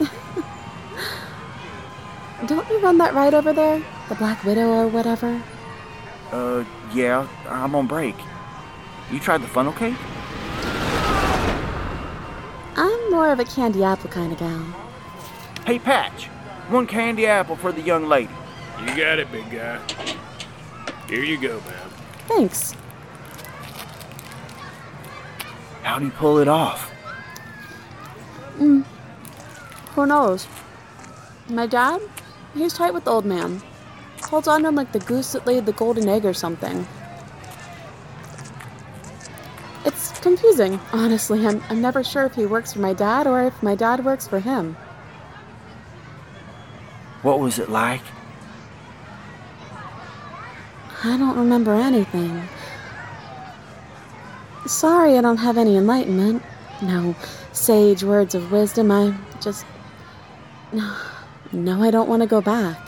Don't 2.46 2.66
you 2.70 2.78
run 2.78 2.96
that 2.98 3.12
ride 3.12 3.34
over 3.34 3.52
there? 3.52 3.82
The 4.08 4.14
Black 4.14 4.42
Widow 4.42 4.70
or 4.70 4.88
whatever? 4.88 5.42
Uh, 6.32 6.64
yeah, 6.94 7.28
I'm 7.46 7.74
on 7.74 7.86
break. 7.86 8.16
You 9.12 9.20
tried 9.20 9.42
the 9.42 9.48
funnel 9.48 9.74
cake? 9.74 9.96
I'm 12.76 13.10
more 13.10 13.30
of 13.30 13.40
a 13.40 13.44
candy 13.44 13.84
apple 13.84 14.08
kind 14.08 14.32
of 14.32 14.38
gal. 14.38 14.64
Hey, 15.66 15.78
Patch, 15.78 16.30
one 16.68 16.86
candy 16.86 17.26
apple 17.26 17.56
for 17.56 17.72
the 17.72 17.80
young 17.80 18.08
lady. 18.08 18.32
You 18.80 18.86
got 18.88 19.18
it, 19.18 19.30
big 19.30 19.50
guy. 19.50 19.80
Here 21.08 21.22
you 21.22 21.40
go, 21.40 21.60
man. 21.60 21.90
Thanks. 22.26 22.74
How'd 25.82 26.02
he 26.02 26.10
pull 26.10 26.38
it 26.38 26.48
off? 26.48 26.92
Mm. 28.58 28.84
Who 29.94 30.06
knows? 30.06 30.46
My 31.48 31.66
dad? 31.66 32.02
He's 32.54 32.74
tight 32.74 32.92
with 32.92 33.04
the 33.04 33.12
old 33.12 33.24
man. 33.24 33.62
Holds 34.24 34.48
on 34.48 34.62
to 34.62 34.68
him 34.68 34.74
like 34.74 34.90
the 34.92 34.98
goose 34.98 35.32
that 35.32 35.46
laid 35.46 35.66
the 35.66 35.72
golden 35.72 36.08
egg 36.08 36.24
or 36.24 36.34
something. 36.34 36.86
It's 39.84 40.18
confusing, 40.20 40.80
honestly. 40.92 41.46
I'm, 41.46 41.62
I'm 41.70 41.80
never 41.80 42.02
sure 42.02 42.24
if 42.24 42.34
he 42.34 42.46
works 42.46 42.72
for 42.72 42.80
my 42.80 42.92
dad 42.92 43.28
or 43.28 43.42
if 43.42 43.62
my 43.62 43.76
dad 43.76 44.04
works 44.04 44.26
for 44.26 44.40
him. 44.40 44.76
What 47.26 47.40
was 47.40 47.58
it 47.58 47.68
like? 47.68 48.02
I 51.02 51.16
don't 51.16 51.36
remember 51.36 51.74
anything. 51.74 52.40
Sorry 54.68 55.18
I 55.18 55.22
don't 55.22 55.38
have 55.38 55.58
any 55.58 55.76
enlightenment. 55.76 56.44
No 56.82 57.16
sage 57.52 58.04
words 58.04 58.36
of 58.36 58.52
wisdom. 58.52 58.92
I 58.92 59.12
just. 59.40 59.66
No, 60.72 60.96
no 61.50 61.82
I 61.82 61.90
don't 61.90 62.08
want 62.08 62.22
to 62.22 62.28
go 62.28 62.40
back. 62.40 62.78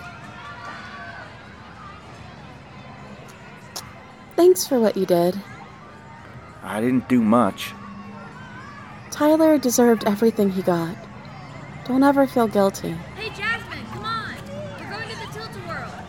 Thanks 4.36 4.64
for 4.64 4.78
what 4.78 4.96
you 4.96 5.04
did. 5.04 5.34
I 6.62 6.80
didn't 6.80 7.08
do 7.08 7.20
much. 7.20 7.72
Tyler 9.10 9.58
deserved 9.58 10.04
everything 10.04 10.48
he 10.48 10.62
got. 10.62 10.94
Don't 11.86 12.04
ever 12.04 12.24
feel 12.28 12.46
guilty. 12.46 12.94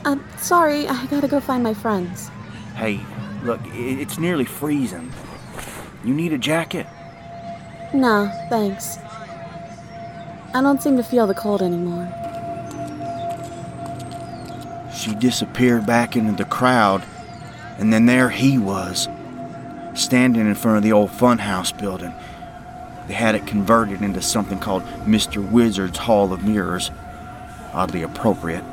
Um, 0.10 0.26
sorry, 0.40 0.88
I 0.88 1.06
gotta 1.06 1.28
go 1.28 1.40
find 1.40 1.62
my 1.62 1.76
friends. 1.76 2.30
Hey, 2.76 3.00
look, 3.44 3.60
it's 3.66 4.18
nearly 4.18 4.44
freezing. 4.44 5.14
You 6.04 6.16
need 6.16 6.34
a 6.34 6.38
jacket? 6.40 6.88
No, 7.94 8.28
thanks. 8.50 8.98
I 10.56 10.64
don't 10.64 10.82
seem 10.82 10.98
to 10.98 11.04
feel 11.04 11.28
the 11.28 11.36
cold 11.36 11.62
anymore. 11.62 12.08
She 14.96 15.14
disappeared 15.14 15.86
back 15.86 16.16
into 16.16 16.32
the 16.44 16.50
crowd, 16.50 17.04
and 17.78 17.94
then 17.94 18.08
there 18.08 18.30
he 18.30 18.58
was, 18.58 19.08
standing 19.94 20.48
in 20.48 20.56
front 20.56 20.78
of 20.78 20.84
the 20.84 20.92
old 20.92 21.12
funhouse 21.12 21.72
building. 21.80 22.16
They 23.08 23.14
had 23.14 23.36
it 23.36 23.46
converted 23.46 24.02
into 24.02 24.24
something 24.24 24.58
called 24.58 24.82
Mr. 25.06 25.48
Wizard's 25.48 26.00
Hall 26.00 26.34
of 26.34 26.44
Mirrors. 26.44 26.90
Oddly 27.74 28.02
appropriate. 28.02 28.64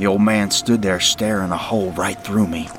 The 0.00 0.06
old 0.06 0.22
man 0.22 0.50
stood 0.50 0.80
there 0.80 0.98
staring 0.98 1.50
a 1.50 1.58
hole 1.58 1.90
right 1.90 2.18
through 2.18 2.46
me. 2.46 2.70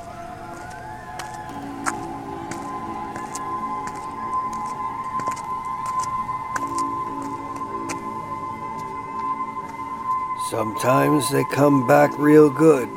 Sometimes 10.50 11.30
they 11.30 11.44
come 11.52 11.86
back 11.86 12.10
real 12.18 12.50
good, 12.50 12.88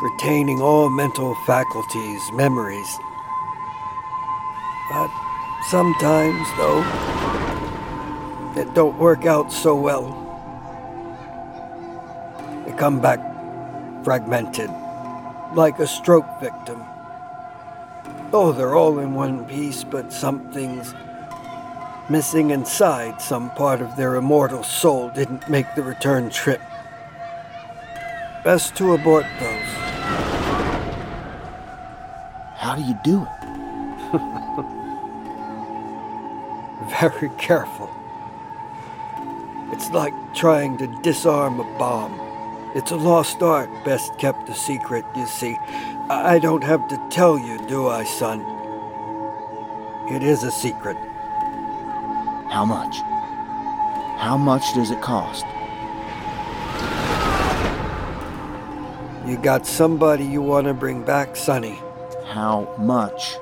retaining 0.00 0.62
all 0.62 0.88
mental 0.88 1.34
faculties, 1.46 2.22
memories. 2.32 2.98
But 4.90 5.10
sometimes, 5.68 6.48
though, 6.56 6.82
it 8.62 8.72
don't 8.72 8.96
work 8.96 9.26
out 9.26 9.52
so 9.52 9.76
well. 9.76 10.23
Come 12.76 13.00
back 13.00 13.20
fragmented, 14.04 14.68
like 15.54 15.78
a 15.78 15.86
stroke 15.86 16.26
victim. 16.40 16.82
Oh, 18.32 18.52
they're 18.52 18.74
all 18.74 18.98
in 18.98 19.14
one 19.14 19.44
piece, 19.46 19.84
but 19.84 20.12
something's 20.12 20.92
missing 22.08 22.50
inside. 22.50 23.20
Some 23.20 23.50
part 23.50 23.80
of 23.80 23.96
their 23.96 24.16
immortal 24.16 24.64
soul 24.64 25.08
didn't 25.10 25.48
make 25.48 25.72
the 25.76 25.84
return 25.84 26.30
trip. 26.30 26.60
Best 28.42 28.74
to 28.76 28.94
abort 28.94 29.24
those. 29.38 29.68
How 32.56 32.74
do 32.76 32.82
you 32.82 32.98
do 33.04 33.22
it? 33.22 33.28
Very 37.00 37.30
careful. 37.38 37.88
It's 39.72 39.90
like 39.90 40.12
trying 40.34 40.76
to 40.78 40.86
disarm 41.02 41.60
a 41.60 41.78
bomb. 41.78 42.23
It's 42.74 42.90
a 42.90 42.96
lost 42.96 43.40
art, 43.40 43.70
best 43.84 44.18
kept 44.18 44.48
a 44.48 44.54
secret, 44.54 45.04
you 45.14 45.26
see. 45.26 45.56
I 46.10 46.40
don't 46.40 46.64
have 46.64 46.88
to 46.88 47.00
tell 47.08 47.38
you, 47.38 47.56
do 47.68 47.86
I, 47.86 48.02
son? 48.02 48.40
It 50.10 50.24
is 50.24 50.42
a 50.42 50.50
secret. 50.50 50.96
How 52.50 52.64
much? 52.66 52.96
How 54.18 54.36
much 54.36 54.74
does 54.74 54.90
it 54.90 55.00
cost? 55.00 55.44
You 59.24 59.38
got 59.38 59.66
somebody 59.66 60.24
you 60.24 60.42
want 60.42 60.66
to 60.66 60.74
bring 60.74 61.04
back, 61.04 61.36
Sonny. 61.36 61.80
How 62.26 62.74
much? 62.76 63.36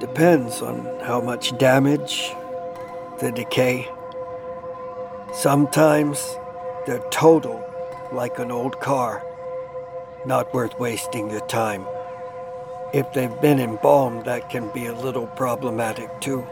Depends 0.00 0.62
on 0.62 0.98
how 1.02 1.20
much 1.20 1.56
damage, 1.58 2.32
the 3.20 3.30
decay. 3.30 3.88
Sometimes 5.36 6.36
they're 6.86 7.02
total, 7.10 7.60
like 8.12 8.38
an 8.38 8.52
old 8.52 8.80
car. 8.80 9.24
Not 10.24 10.54
worth 10.54 10.78
wasting 10.78 11.28
your 11.28 11.44
time. 11.46 11.84
If 12.92 13.12
they've 13.12 13.40
been 13.40 13.58
embalmed, 13.58 14.26
that 14.26 14.48
can 14.48 14.70
be 14.72 14.86
a 14.86 14.94
little 14.94 15.26
problematic 15.26 16.08
too. 16.20 16.46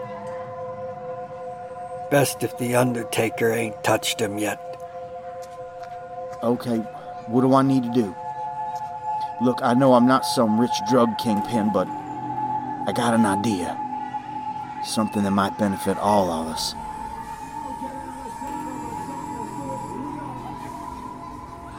Best 2.10 2.42
if 2.42 2.58
the 2.58 2.74
Undertaker 2.74 3.52
ain't 3.52 3.84
touched 3.84 4.20
him 4.20 4.36
yet. 4.36 4.58
Okay, 6.42 6.78
what 7.28 7.42
do 7.42 7.54
I 7.54 7.62
need 7.62 7.84
to 7.84 7.92
do? 7.92 8.14
Look, 9.40 9.60
I 9.62 9.74
know 9.74 9.94
I'm 9.94 10.08
not 10.08 10.26
some 10.26 10.60
rich 10.60 10.76
drug 10.90 11.16
kingpin, 11.18 11.70
but 11.72 11.86
I 11.86 12.92
got 12.92 13.14
an 13.14 13.24
idea. 13.24 13.78
Something 14.84 15.22
that 15.22 15.30
might 15.30 15.56
benefit 15.56 15.96
all 15.98 16.30
of 16.32 16.48
us. 16.48 16.74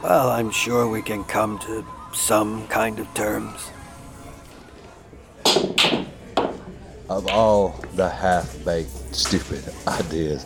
Well, 0.04 0.28
I'm 0.28 0.50
sure 0.50 0.86
we 0.86 1.00
can 1.00 1.24
come 1.24 1.58
to 1.60 1.82
some 2.12 2.68
kind 2.68 2.98
of 2.98 3.12
terms. 3.14 3.70
Of 7.08 7.26
all 7.28 7.82
the 7.94 8.10
half 8.10 8.62
baked, 8.66 9.14
stupid 9.14 9.64
ideas, 9.88 10.44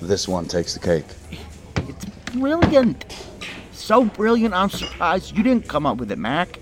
this 0.00 0.28
one 0.28 0.46
takes 0.46 0.74
the 0.74 0.78
cake. 0.78 1.04
It's 1.88 2.04
brilliant! 2.30 3.12
So 3.72 4.04
brilliant, 4.04 4.54
I'm 4.54 4.70
surprised 4.70 5.36
you 5.36 5.42
didn't 5.42 5.66
come 5.66 5.84
up 5.84 5.96
with 5.96 6.12
it, 6.12 6.18
Mac. 6.18 6.60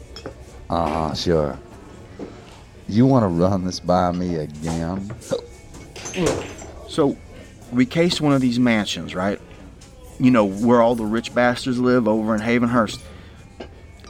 Uh 0.71 0.89
huh, 0.89 1.15
sure. 1.15 1.59
You 2.89 3.05
want 3.05 3.25
to 3.25 3.29
run 3.29 3.67
this 3.67 3.81
by 3.81 4.13
me 4.13 4.37
again? 4.37 5.15
So, 6.89 7.19
we 7.71 7.85
cased 7.85 8.23
one 8.23 8.33
of 8.33 8.41
these 8.41 8.59
mansions, 8.59 9.15
right? 9.15 9.39
You 10.25 10.31
know, 10.31 10.47
where 10.47 10.81
all 10.81 10.95
the 10.95 11.05
rich 11.05 11.35
bastards 11.35 11.79
live 11.79 12.09
over 12.09 12.35
in 12.35 12.41
Havenhurst. 12.41 12.99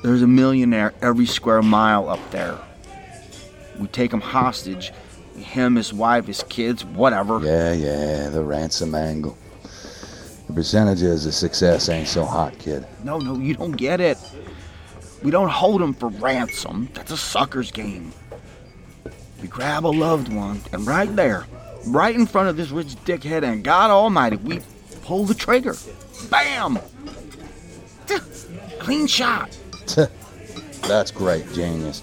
There's 0.04 0.22
a 0.22 0.28
millionaire 0.28 0.94
every 1.02 1.26
square 1.26 1.60
mile 1.60 2.08
up 2.08 2.20
there. 2.30 2.56
We 3.80 3.88
take 3.88 4.12
him 4.12 4.20
hostage. 4.20 4.92
Him, 5.36 5.74
his 5.74 5.92
wife, 5.92 6.28
his 6.28 6.44
kids, 6.44 6.84
whatever. 6.84 7.40
Yeah, 7.40 7.72
yeah, 7.72 8.28
the 8.28 8.44
ransom 8.44 8.94
angle. 8.94 9.36
The 10.46 10.52
percentages 10.52 11.26
of 11.26 11.34
success 11.34 11.88
ain't 11.88 12.06
so 12.06 12.24
hot, 12.24 12.56
kid. 12.60 12.86
No, 13.02 13.18
no, 13.18 13.36
you 13.36 13.54
don't 13.54 13.72
get 13.72 14.00
it. 14.00 14.16
We 15.24 15.32
don't 15.32 15.48
hold 15.48 15.82
him 15.82 15.94
for 15.94 16.10
ransom. 16.10 16.90
That's 16.94 17.10
a 17.10 17.16
sucker's 17.16 17.72
game. 17.72 18.12
We 19.42 19.48
grab 19.48 19.84
a 19.84 19.88
loved 19.88 20.32
one, 20.32 20.60
and 20.72 20.86
right 20.86 21.12
there, 21.16 21.46
right 21.88 22.14
in 22.14 22.26
front 22.26 22.50
of 22.50 22.56
this 22.56 22.70
rich 22.70 22.94
dickhead 23.04 23.42
and 23.42 23.64
God 23.64 23.90
Almighty, 23.90 24.36
we 24.36 24.60
pull 25.02 25.24
the 25.24 25.34
trigger. 25.34 25.74
Bam! 26.30 26.78
Clean 28.78 29.06
shot. 29.06 29.56
That's 30.82 31.10
great, 31.10 31.50
genius. 31.52 32.02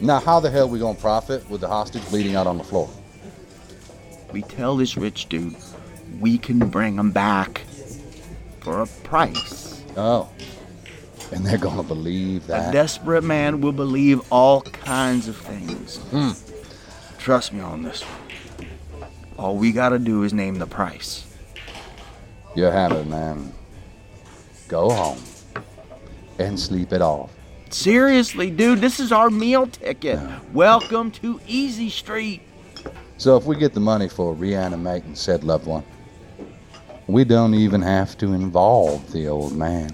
Now, 0.00 0.20
how 0.20 0.40
the 0.40 0.50
hell 0.50 0.64
are 0.64 0.68
we 0.68 0.78
gonna 0.78 0.98
profit 0.98 1.48
with 1.48 1.60
the 1.60 1.68
hostage 1.68 2.06
bleeding 2.10 2.36
out 2.36 2.46
on 2.46 2.58
the 2.58 2.64
floor? 2.64 2.90
We 4.32 4.42
tell 4.42 4.76
this 4.76 4.96
rich 4.96 5.28
dude 5.28 5.56
we 6.20 6.38
can 6.38 6.58
bring 6.68 6.96
him 6.96 7.10
back 7.10 7.62
for 8.60 8.82
a 8.82 8.86
price. 8.86 9.82
Oh. 9.96 10.28
And 11.32 11.44
they're 11.44 11.58
gonna 11.58 11.82
believe 11.82 12.46
that. 12.46 12.70
A 12.70 12.72
desperate 12.72 13.24
man 13.24 13.60
will 13.60 13.72
believe 13.72 14.20
all 14.30 14.62
kinds 14.62 15.28
of 15.28 15.36
things. 15.36 15.96
Hmm. 16.10 16.30
Trust 17.18 17.52
me 17.52 17.60
on 17.60 17.82
this 17.82 18.02
one. 18.02 18.68
All 19.38 19.56
we 19.56 19.72
gotta 19.72 19.98
do 19.98 20.22
is 20.22 20.32
name 20.32 20.56
the 20.56 20.66
price. 20.66 21.26
You 22.54 22.64
have 22.64 22.92
it, 22.92 23.06
man. 23.06 23.52
Go 24.68 24.90
home 24.90 25.18
and 26.38 26.58
sleep 26.58 26.92
it 26.92 27.02
off. 27.02 27.32
Seriously, 27.70 28.50
dude, 28.50 28.80
this 28.80 29.00
is 29.00 29.10
our 29.10 29.28
meal 29.30 29.66
ticket. 29.66 30.20
Welcome 30.52 31.10
to 31.12 31.40
Easy 31.48 31.90
Street. 31.90 32.42
So 33.16 33.36
if 33.36 33.44
we 33.44 33.56
get 33.56 33.74
the 33.74 33.80
money 33.80 34.08
for 34.08 34.34
reanimating 34.34 35.14
said 35.16 35.42
loved 35.42 35.66
one, 35.66 35.84
we 37.08 37.24
don't 37.24 37.54
even 37.54 37.82
have 37.82 38.16
to 38.18 38.32
involve 38.32 39.10
the 39.12 39.26
old 39.26 39.56
man. 39.56 39.90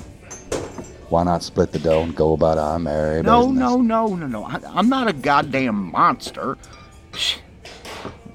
Why 1.09 1.25
not 1.25 1.43
split 1.43 1.73
the 1.73 1.79
dough 1.79 2.03
and 2.03 2.15
go 2.15 2.35
about 2.35 2.59
our 2.59 2.79
merry 2.79 3.23
No, 3.23 3.47
business? 3.47 3.59
no, 3.61 3.77
no, 3.79 4.15
no, 4.15 4.27
no. 4.27 4.45
I, 4.45 4.61
I'm 4.67 4.89
not 4.89 5.09
a 5.09 5.13
goddamn 5.13 5.91
monster. 5.91 6.57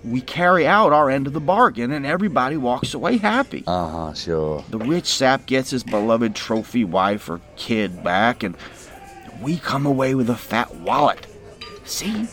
We 0.05 0.21
carry 0.21 0.67
out 0.67 0.93
our 0.93 1.09
end 1.09 1.25
of 1.25 1.33
the 1.33 1.39
bargain 1.39 1.91
and 1.91 2.05
everybody 2.05 2.57
walks 2.57 2.93
away 2.93 3.17
happy. 3.17 3.63
Uh 3.65 3.89
huh, 3.89 4.13
sure. 4.13 4.63
The 4.69 4.77
rich 4.77 5.07
sap 5.07 5.47
gets 5.47 5.71
his 5.71 5.83
beloved 5.83 6.35
trophy 6.35 6.83
wife 6.83 7.27
or 7.27 7.41
kid 7.55 8.03
back, 8.03 8.43
and 8.43 8.55
we 9.41 9.57
come 9.57 9.87
away 9.87 10.13
with 10.13 10.29
a 10.29 10.35
fat 10.35 10.75
wallet. 10.75 11.25
See? 11.85 12.27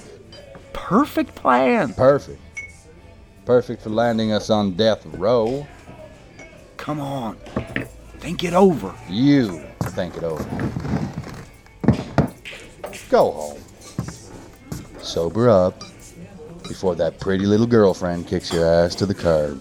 Perfect 0.74 1.34
plan. 1.34 1.94
Perfect. 1.94 2.40
Perfect 3.46 3.82
for 3.82 3.90
landing 3.90 4.32
us 4.32 4.50
on 4.50 4.72
death 4.72 5.06
row. 5.06 5.66
Come 6.76 7.00
on. 7.00 7.36
Think 8.18 8.44
it 8.44 8.52
over. 8.52 8.94
You 9.08 9.64
think 9.84 10.18
it 10.18 10.24
over. 10.24 10.44
Go 13.08 13.30
home. 13.30 13.58
Sober 15.00 15.48
up 15.48 15.82
before 16.68 16.94
that 16.96 17.20
pretty 17.20 17.46
little 17.46 17.66
girlfriend 17.66 18.26
kicks 18.26 18.52
your 18.52 18.66
ass 18.66 18.94
to 18.96 19.06
the 19.06 19.14
curb. 19.14 19.60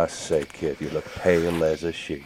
Christ's 0.00 0.28
sake, 0.28 0.52
kid, 0.54 0.80
you 0.80 0.88
look 0.88 1.04
pale 1.16 1.62
as 1.62 1.84
a 1.84 1.92
sheet. 1.92 2.24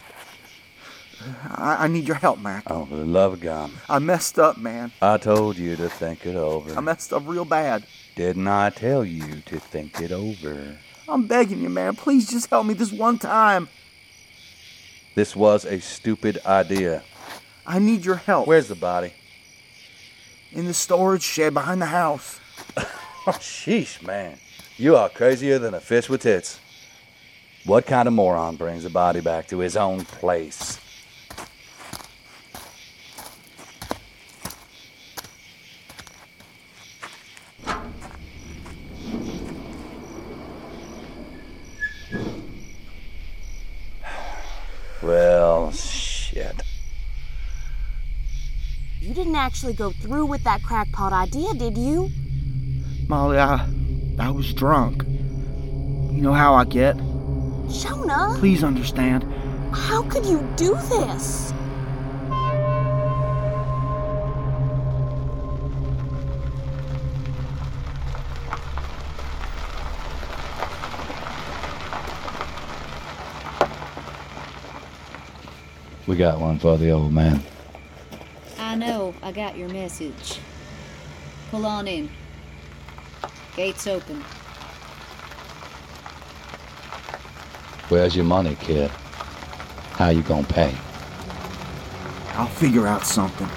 I, 1.43 1.75
I 1.83 1.87
need 1.89 2.07
your 2.07 2.15
help, 2.15 2.39
Mac. 2.39 2.63
Oh, 2.67 2.85
for 2.85 2.95
the 2.95 3.03
love 3.03 3.33
of 3.33 3.41
God. 3.41 3.69
I 3.89 3.99
messed 3.99 4.39
up, 4.39 4.57
man. 4.57 4.93
I 5.01 5.17
told 5.17 5.57
you 5.57 5.75
to 5.75 5.89
think 5.89 6.25
it 6.25 6.37
over. 6.37 6.73
I 6.73 6.79
messed 6.79 7.11
up 7.11 7.23
real 7.25 7.43
bad. 7.43 7.85
Didn't 8.15 8.47
I 8.47 8.69
tell 8.69 9.03
you 9.03 9.41
to 9.41 9.59
think 9.59 9.99
it 9.99 10.13
over? 10.13 10.77
I'm 11.09 11.27
begging 11.27 11.59
you, 11.59 11.67
man. 11.67 11.97
Please 11.97 12.29
just 12.29 12.49
help 12.49 12.65
me 12.65 12.75
this 12.75 12.93
one 12.93 13.19
time. 13.19 13.67
This 15.15 15.35
was 15.35 15.65
a 15.65 15.81
stupid 15.81 16.39
idea. 16.45 17.03
I 17.67 17.79
need 17.79 18.05
your 18.05 18.15
help. 18.15 18.47
Where's 18.47 18.69
the 18.69 18.75
body? 18.75 19.11
In 20.53 20.63
the 20.63 20.73
storage 20.73 21.23
shed 21.23 21.53
behind 21.53 21.81
the 21.81 21.87
house. 21.87 22.39
Oh, 23.27 23.31
sheesh, 23.31 24.05
man. 24.05 24.37
You 24.77 24.95
are 24.97 25.09
crazier 25.09 25.57
than 25.57 25.73
a 25.73 25.79
fish 25.79 26.07
with 26.09 26.21
tits. 26.21 26.59
What 27.65 27.87
kind 27.87 28.07
of 28.07 28.13
moron 28.13 28.57
brings 28.57 28.85
a 28.85 28.91
body 28.91 29.21
back 29.21 29.47
to 29.47 29.57
his 29.57 29.75
own 29.75 30.05
place? 30.05 30.79
Well, 45.01 45.71
shit. 45.71 46.61
You 48.99 49.15
didn't 49.15 49.35
actually 49.35 49.73
go 49.73 49.89
through 49.89 50.27
with 50.27 50.43
that 50.43 50.61
crackpot 50.61 51.13
idea, 51.13 51.55
did 51.55 51.79
you? 51.79 52.11
Molly, 53.07 53.39
I, 53.39 53.67
I 54.19 54.29
was 54.29 54.53
drunk. 54.53 55.03
You 55.07 56.21
know 56.21 56.33
how 56.33 56.53
I 56.53 56.65
get. 56.65 56.95
Jonah, 57.69 58.35
Please 58.39 58.63
understand. 58.63 59.23
how 59.73 60.03
could 60.03 60.25
you 60.25 60.41
do 60.55 60.75
this? 60.89 61.53
We 76.07 76.15
got 76.15 76.39
one 76.39 76.59
for 76.59 76.77
the 76.77 76.91
old 76.91 77.11
man. 77.13 77.41
I 78.59 78.75
know, 78.75 79.13
I 79.23 79.31
got 79.31 79.57
your 79.57 79.69
message. 79.69 80.39
Pull 81.49 81.65
on 81.65 81.87
in. 81.87 82.09
Gates 83.55 83.87
open. 83.87 84.23
Where's 87.89 88.15
your 88.15 88.25
money, 88.25 88.55
kid? 88.59 88.89
How 89.91 90.09
you 90.09 90.23
gonna 90.23 90.47
pay? 90.47 90.75
I'll 92.33 92.47
figure 92.47 92.87
out 92.87 93.05
something. 93.05 93.47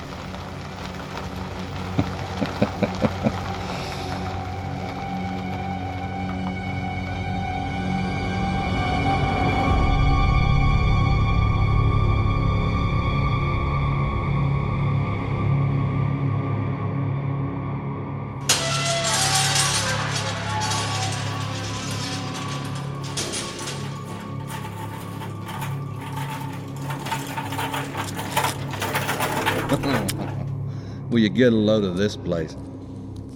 Will 31.18 31.24
you 31.24 31.30
get 31.30 31.52
a 31.52 31.56
load 31.56 31.82
of 31.82 31.96
this 31.96 32.14
place? 32.14 32.56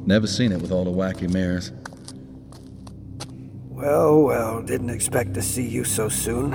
Never 0.06 0.28
seen 0.28 0.52
it 0.52 0.62
with 0.62 0.70
all 0.70 0.84
the 0.84 0.92
wacky 0.92 1.28
mirrors. 1.28 1.72
Well, 3.70 4.22
well, 4.22 4.62
didn't 4.62 4.90
expect 4.90 5.34
to 5.34 5.42
see 5.42 5.66
you 5.66 5.82
so 5.82 6.08
soon. 6.08 6.52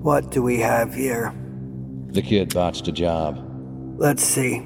What 0.00 0.30
do 0.30 0.40
we 0.40 0.60
have 0.60 0.94
here? 0.94 1.34
The 2.10 2.22
kid 2.22 2.54
botched 2.54 2.86
a 2.86 2.92
job. 2.92 3.44
Let's 3.98 4.22
see. 4.22 4.58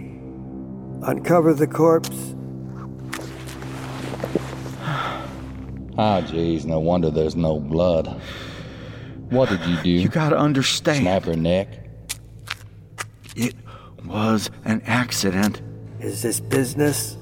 Uncover 1.05 1.55
the 1.55 1.67
corpse. 1.67 2.35
Ah, 5.97 6.21
jeez, 6.21 6.67
no 6.67 6.81
wonder 6.81 7.11
there's 7.11 7.37
no 7.37 7.61
blood. 7.61 8.21
What 9.31 9.49
did 9.49 9.61
you 9.65 9.77
do? 9.83 9.91
You 9.91 10.09
gotta 10.11 10.37
understand. 10.37 10.99
Snap 10.99 11.25
her 11.25 11.37
neck? 11.37 11.82
It 14.13 14.17
was 14.17 14.51
an 14.67 14.83
accident. 14.85 15.63
Is 15.99 16.21
this 16.21 16.39
business 16.39 17.17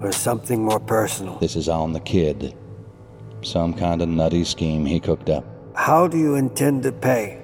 or 0.00 0.10
something 0.10 0.64
more 0.64 0.80
personal? 0.80 1.38
This 1.38 1.54
is 1.54 1.68
on 1.68 1.92
the 1.92 2.00
kid. 2.00 2.56
Some 3.42 3.72
kind 3.72 4.02
of 4.02 4.08
nutty 4.08 4.42
scheme 4.42 4.84
he 4.84 4.98
cooked 4.98 5.30
up. 5.30 5.44
How 5.76 6.08
do 6.08 6.18
you 6.18 6.34
intend 6.34 6.82
to 6.82 6.90
pay? 6.90 7.40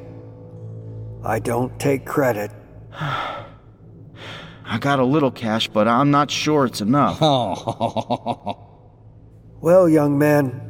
I 1.23 1.39
don't 1.39 1.79
take 1.79 2.05
credit. 2.05 2.51
I 2.93 4.79
got 4.81 4.99
a 4.99 5.05
little 5.05 5.31
cash, 5.31 5.69
but 5.69 5.87
I'm 5.87 6.11
not 6.11 6.29
sure 6.33 6.67
it's 6.67 6.81
enough. 6.81 7.21
Well, 9.61 9.89
young 9.89 10.19
man, 10.19 10.61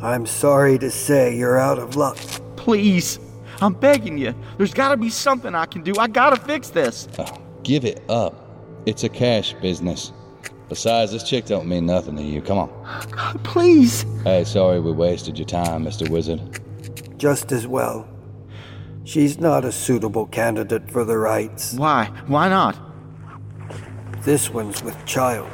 I'm 0.00 0.24
sorry 0.24 0.78
to 0.78 0.90
say 0.90 1.36
you're 1.36 1.58
out 1.58 1.78
of 1.78 1.96
luck. 1.96 2.16
Please, 2.56 3.18
I'm 3.60 3.74
begging 3.74 4.18
you. 4.18 4.34
There's 4.58 4.74
gotta 4.74 4.96
be 4.96 5.10
something 5.10 5.54
I 5.54 5.66
can 5.66 5.82
do. 5.82 5.94
I 5.98 6.06
gotta 6.08 6.36
fix 6.36 6.70
this. 6.70 7.08
Oh, 7.18 7.26
give 7.62 7.84
it 7.84 8.02
up. 8.08 8.40
It's 8.86 9.04
a 9.04 9.08
cash 9.08 9.54
business. 9.54 10.12
Besides, 10.68 11.12
this 11.12 11.22
chick 11.22 11.46
don't 11.46 11.66
mean 11.66 11.86
nothing 11.86 12.16
to 12.16 12.22
you. 12.22 12.40
Come 12.42 12.58
on. 12.58 13.08
God, 13.10 13.42
please. 13.44 14.04
Hey, 14.24 14.44
sorry 14.44 14.80
we 14.80 14.92
wasted 14.92 15.38
your 15.38 15.46
time, 15.46 15.84
Mr. 15.84 16.08
Wizard. 16.08 16.60
Just 17.18 17.52
as 17.52 17.66
well. 17.66 18.08
She's 19.04 19.38
not 19.38 19.64
a 19.64 19.72
suitable 19.72 20.26
candidate 20.26 20.90
for 20.90 21.04
the 21.04 21.18
rites. 21.18 21.74
Why? 21.74 22.06
Why 22.26 22.48
not? 22.48 22.78
This 24.22 24.48
one's 24.48 24.82
with 24.82 25.04
child. 25.04 25.50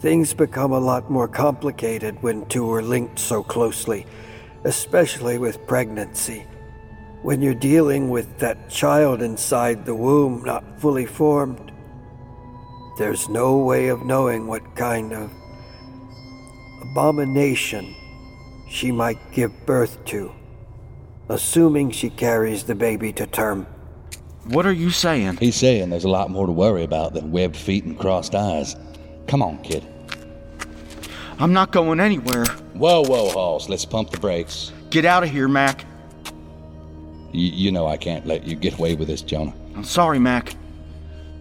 Things 0.00 0.32
become 0.32 0.72
a 0.72 0.78
lot 0.78 1.10
more 1.10 1.28
complicated 1.28 2.22
when 2.22 2.46
two 2.46 2.70
are 2.72 2.82
linked 2.82 3.18
so 3.18 3.42
closely, 3.42 4.06
especially 4.64 5.36
with 5.38 5.66
pregnancy. 5.66 6.46
When 7.24 7.40
you're 7.40 7.54
dealing 7.54 8.10
with 8.10 8.38
that 8.40 8.68
child 8.68 9.22
inside 9.22 9.86
the 9.86 9.94
womb 9.94 10.42
not 10.44 10.62
fully 10.78 11.06
formed, 11.06 11.72
there's 12.98 13.30
no 13.30 13.56
way 13.56 13.88
of 13.88 14.04
knowing 14.04 14.46
what 14.46 14.76
kind 14.76 15.14
of 15.14 15.30
abomination 16.82 17.94
she 18.68 18.92
might 18.92 19.16
give 19.32 19.50
birth 19.64 20.04
to, 20.04 20.32
assuming 21.30 21.92
she 21.92 22.10
carries 22.10 22.64
the 22.64 22.74
baby 22.74 23.10
to 23.14 23.26
term. 23.26 23.66
What 24.48 24.66
are 24.66 24.72
you 24.72 24.90
saying? 24.90 25.38
He's 25.38 25.56
saying 25.56 25.88
there's 25.88 26.04
a 26.04 26.10
lot 26.10 26.30
more 26.30 26.44
to 26.44 26.52
worry 26.52 26.84
about 26.84 27.14
than 27.14 27.32
webbed 27.32 27.56
feet 27.56 27.84
and 27.84 27.98
crossed 27.98 28.34
eyes. 28.34 28.76
Come 29.28 29.40
on, 29.40 29.62
kid. 29.62 29.82
I'm 31.38 31.54
not 31.54 31.72
going 31.72 32.00
anywhere. 32.00 32.44
Whoa, 32.74 33.02
whoa, 33.02 33.30
Halls. 33.30 33.70
Let's 33.70 33.86
pump 33.86 34.10
the 34.10 34.18
brakes. 34.18 34.72
Get 34.90 35.06
out 35.06 35.22
of 35.22 35.30
here, 35.30 35.48
Mac. 35.48 35.86
Y- 37.34 37.40
you 37.52 37.72
know 37.72 37.86
I 37.86 37.96
can't 37.96 38.24
let 38.26 38.46
you 38.46 38.54
get 38.54 38.78
away 38.78 38.94
with 38.94 39.08
this, 39.08 39.20
Jonah. 39.22 39.52
I'm 39.74 39.84
sorry, 39.84 40.18
Mac. 40.18 40.54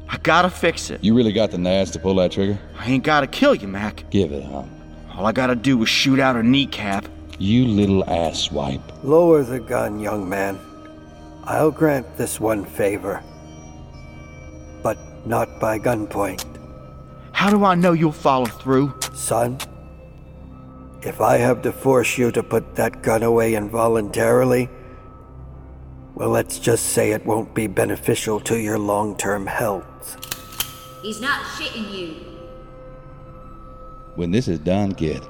I 0.10 0.18
gotta 0.18 0.50
fix 0.50 0.90
it. 0.90 1.04
You 1.04 1.16
really 1.16 1.32
got 1.32 1.52
the 1.52 1.58
nads 1.58 1.92
to 1.94 2.00
pull 2.00 2.16
that 2.16 2.32
trigger? 2.32 2.60
I 2.78 2.90
ain't 2.90 3.04
gotta 3.04 3.28
kill 3.28 3.56
you, 3.56 3.68
Mac. 3.68 4.10
Give 4.10 4.32
it 4.32 4.44
up. 4.52 4.68
All 5.16 5.26
I 5.26 5.32
gotta 5.32 5.56
do 5.56 5.82
is 5.84 5.90
shoot 5.90 6.20
out 6.20 6.36
her 6.36 6.44
kneecap. 6.44 7.06
You 7.40 7.66
little 7.66 8.04
ass 8.10 8.52
wipe. 8.52 8.82
Lower 9.04 9.44
the 9.44 9.60
gun, 9.60 10.00
young 10.00 10.28
man. 10.28 10.60
I'll 11.46 11.72
grant 11.72 12.18
this 12.18 12.40
one 12.40 12.66
favor. 12.66 13.24
But 14.82 14.98
not 15.28 15.60
by 15.60 15.80
gunpoint. 15.80 16.44
How 17.32 17.50
do 17.50 17.64
I 17.66 17.76
know 17.76 17.94
you'll 17.94 18.12
follow 18.12 18.46
through? 18.46 18.94
Son, 19.14 19.58
if 21.02 21.22
I 21.22 21.38
have 21.38 21.62
to 21.64 21.72
force 21.72 22.18
you 22.18 22.32
to 22.32 22.44
put 22.44 22.76
that 22.76 23.02
gun 23.02 23.24
away 23.24 23.56
involuntarily, 23.56 24.70
well, 26.16 26.30
let's 26.30 26.60
just 26.60 26.88
say 26.88 27.12
it 27.12 27.26
won't 27.26 27.54
be 27.56 27.68
beneficial 27.68 28.40
to 28.42 28.60
your 28.60 28.78
long 28.78 29.18
term 29.18 29.48
health. 29.48 30.18
He's 31.02 31.20
not 31.20 31.44
shitting 31.44 31.92
you. 31.92 32.16
When 34.16 34.30
this 34.30 34.48
is 34.48 34.60
done, 34.60 34.94
kid, 34.94 35.24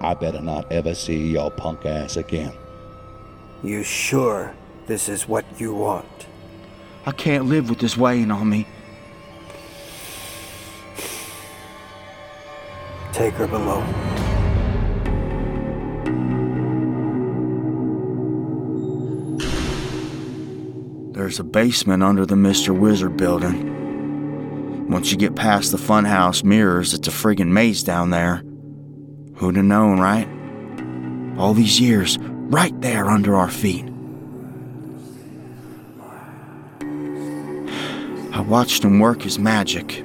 I 0.00 0.14
better 0.14 0.40
not 0.40 0.70
ever 0.72 0.94
see 0.94 1.28
your 1.32 1.50
punk 1.50 1.84
ass 1.84 2.16
again. 2.16 2.52
You 3.62 3.82
sure 3.82 4.54
this 4.86 5.08
is 5.08 5.28
what 5.28 5.44
you 5.60 5.74
want? 5.74 6.26
I 7.04 7.12
can't 7.12 7.46
live 7.46 7.68
with 7.68 7.78
this 7.78 7.96
weighing 7.96 8.30
on 8.30 8.48
me. 8.48 8.66
Take 13.12 13.34
her 13.34 13.46
below. 13.46 14.27
There's 21.18 21.40
a 21.40 21.44
basement 21.44 22.04
under 22.04 22.24
the 22.24 22.36
Mr. 22.36 22.68
Wizard 22.70 23.16
building. 23.16 24.88
Once 24.88 25.10
you 25.10 25.16
get 25.16 25.34
past 25.34 25.72
the 25.72 25.76
funhouse 25.76 26.44
mirrors, 26.44 26.94
it's 26.94 27.08
a 27.08 27.10
friggin' 27.10 27.48
maze 27.48 27.82
down 27.82 28.10
there. 28.10 28.44
Who'd 29.34 29.56
have 29.56 29.64
known, 29.64 29.98
right? 29.98 30.28
All 31.36 31.54
these 31.54 31.80
years, 31.80 32.18
right 32.20 32.80
there 32.80 33.06
under 33.06 33.34
our 33.34 33.50
feet. 33.50 33.84
I 38.32 38.40
watched 38.40 38.84
him 38.84 39.00
work 39.00 39.22
his 39.22 39.40
magic. 39.40 40.04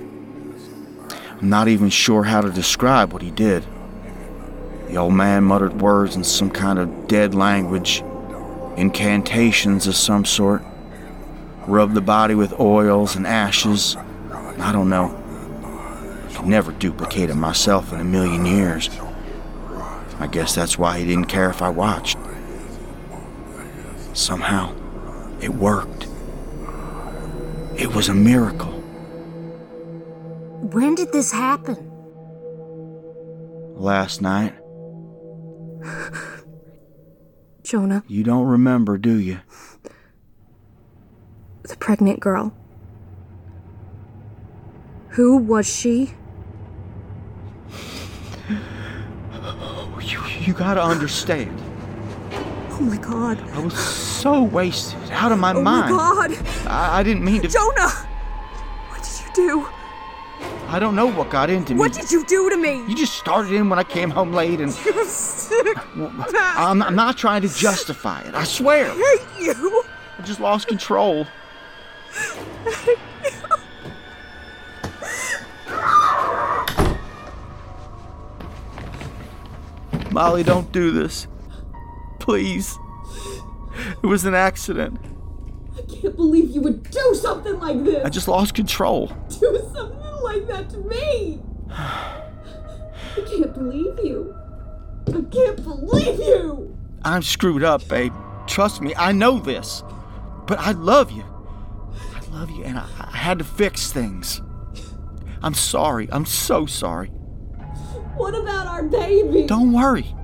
I'm 1.40 1.48
not 1.48 1.68
even 1.68 1.92
sure 1.92 2.24
how 2.24 2.42
to 2.42 2.50
describe 2.50 3.14
what 3.14 3.22
he 3.22 3.30
did. 3.30 3.64
The 4.88 4.98
old 4.98 5.14
man 5.14 5.44
muttered 5.44 5.80
words 5.80 6.16
in 6.16 6.24
some 6.24 6.50
kind 6.50 6.80
of 6.80 7.08
dead 7.08 7.36
language, 7.36 8.04
incantations 8.78 9.86
of 9.86 9.96
some 9.96 10.26
sort, 10.26 10.64
rubbed 11.68 11.94
the 11.94 12.02
body 12.02 12.36
with 12.36 12.60
oils 12.60 13.16
and 13.16 13.26
ashes. 13.26 13.96
I 14.60 14.72
don't 14.72 14.90
know. 14.90 15.20
I 15.64 16.34
could 16.34 16.46
never 16.46 16.72
duplicate 16.72 17.30
it 17.30 17.36
myself 17.36 17.94
in 17.94 18.00
a 18.00 18.04
million 18.04 18.46
years. 18.46 18.90
I 20.20 20.28
guess 20.28 20.56
that's 20.56 20.78
why 20.78 21.00
he 21.00 21.06
didn't 21.06 21.26
care 21.26 21.50
if 21.50 21.62
I 21.62 21.70
watched. 21.70 22.18
Somehow, 24.14 24.74
it 25.42 25.50
worked. 25.50 26.08
It 27.76 27.94
was 27.94 28.10
a 28.10 28.14
miracle. 28.14 28.72
When 30.72 30.96
did 30.96 31.12
this 31.12 31.32
happen? 31.32 31.78
Last 33.76 34.22
night. 34.22 34.54
Jonah, 37.64 38.04
You 38.08 38.24
don't 38.24 38.46
remember, 38.46 38.98
do 38.98 39.18
you? 39.18 39.40
The 41.64 41.78
pregnant 41.78 42.20
girl. 42.20 42.54
Who 45.10 45.38
was 45.38 45.68
she? 45.68 46.14
Oh, 48.50 50.00
you, 50.02 50.20
you 50.40 50.54
gotta 50.54 50.82
understand. 50.82 51.60
Oh 52.72 52.82
my 52.82 52.98
god. 52.98 53.40
I 53.52 53.60
was 53.60 53.78
so 53.78 54.44
wasted, 54.44 55.00
out 55.12 55.32
of 55.32 55.40
my 55.40 55.54
oh 55.54 55.62
mind. 55.62 55.94
Oh 55.94 56.16
my 56.16 56.28
god. 56.28 56.68
I, 56.68 57.00
I 57.00 57.04
didn't 57.04 57.24
mean 57.24 57.42
to. 57.44 57.48
Jonah! 57.48 57.90
What 58.90 59.04
did 59.04 59.22
you 59.22 59.32
do? 59.34 59.68
I 60.68 60.80
don't 60.80 60.96
know 60.96 61.06
what 61.06 61.30
got 61.30 61.52
into 61.52 61.74
me. 61.74 61.80
What 61.80 61.94
did 61.94 62.12
you 62.12 62.26
do 62.26 62.50
to 62.50 62.58
me? 62.58 62.84
You 62.88 62.96
just 62.96 63.14
started 63.14 63.54
in 63.54 63.70
when 63.70 63.78
I 63.78 63.84
came 63.84 64.10
home 64.10 64.34
late, 64.34 64.60
and 64.60 64.72
You 64.86 65.06
sick 65.06 65.78
I'm, 65.96 66.82
I'm 66.82 66.96
not 66.96 67.16
trying 67.16 67.44
to 67.44 67.48
justify 67.48 68.22
it. 68.22 68.34
I 68.34 68.44
swear. 68.44 68.90
I 68.90 69.18
hate 69.38 69.46
you. 69.46 69.84
I 70.18 70.22
just 70.24 70.40
lost 70.40 70.68
control. 70.68 71.28
Molly, 80.12 80.44
don't 80.44 80.72
do 80.72 80.92
this. 80.92 81.28
Please. 82.20 82.78
It 84.04 84.06
was 84.06 84.26
an 84.26 84.36
accident. 84.36 85.00
I 85.76 85.82
can't 85.82 86.16
believe 86.16 86.52
you 86.52 86.62
would 86.62 86.90
do 86.90 87.16
something 87.16 87.60
like 87.60 87.84
this. 87.84 88.06
I 88.06 88.10
just 88.10 88.28
lost 88.28 88.54
control. 88.54 89.08
do 89.28 89.70
something 89.74 90.22
like 90.22 90.48
that 90.48 90.70
to 90.70 90.78
me. 90.78 91.42
I 91.70 92.22
can't 93.16 93.54
believe 93.54 93.98
you. 94.04 94.36
I 95.08 95.22
can't 95.32 95.64
believe 95.64 96.20
you. 96.20 96.78
I'm 97.04 97.24
screwed 97.24 97.64
up, 97.64 97.88
babe. 97.88 98.14
Trust 98.46 98.82
me, 98.82 98.94
I 98.96 99.12
know 99.12 99.40
this. 99.40 99.84
But 100.46 100.60
I 100.60 100.72
love 100.72 101.12
you. 101.12 101.24
I 102.34 102.40
love 102.40 102.50
you, 102.50 102.64
and 102.64 102.80
I, 102.80 102.88
I 103.00 103.18
had 103.18 103.38
to 103.40 103.44
fix 103.44 103.92
things. 103.92 104.42
I'm 105.44 105.54
sorry. 105.54 106.08
I'm 106.12 106.26
so 106.26 106.66
sorry. 106.66 107.10
What 108.16 108.34
about 108.34 108.66
our 108.66 108.84
baby? 108.84 109.46
Don't 109.46 109.72
worry. 109.72 110.16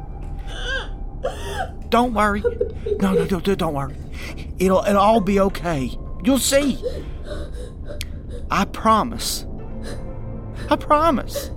Don't 1.90 2.14
worry. 2.14 2.42
No, 3.00 3.14
no, 3.14 3.26
no, 3.26 3.40
don't 3.40 3.74
worry. 3.74 3.96
It'll, 4.58 4.84
it'll 4.86 5.02
all 5.02 5.22
be 5.22 5.40
okay. 5.40 5.96
You'll 6.24 6.40
see. 6.40 6.84
I 8.50 8.66
promise. 8.66 9.46
I 10.70 10.76
promise. 10.76 11.52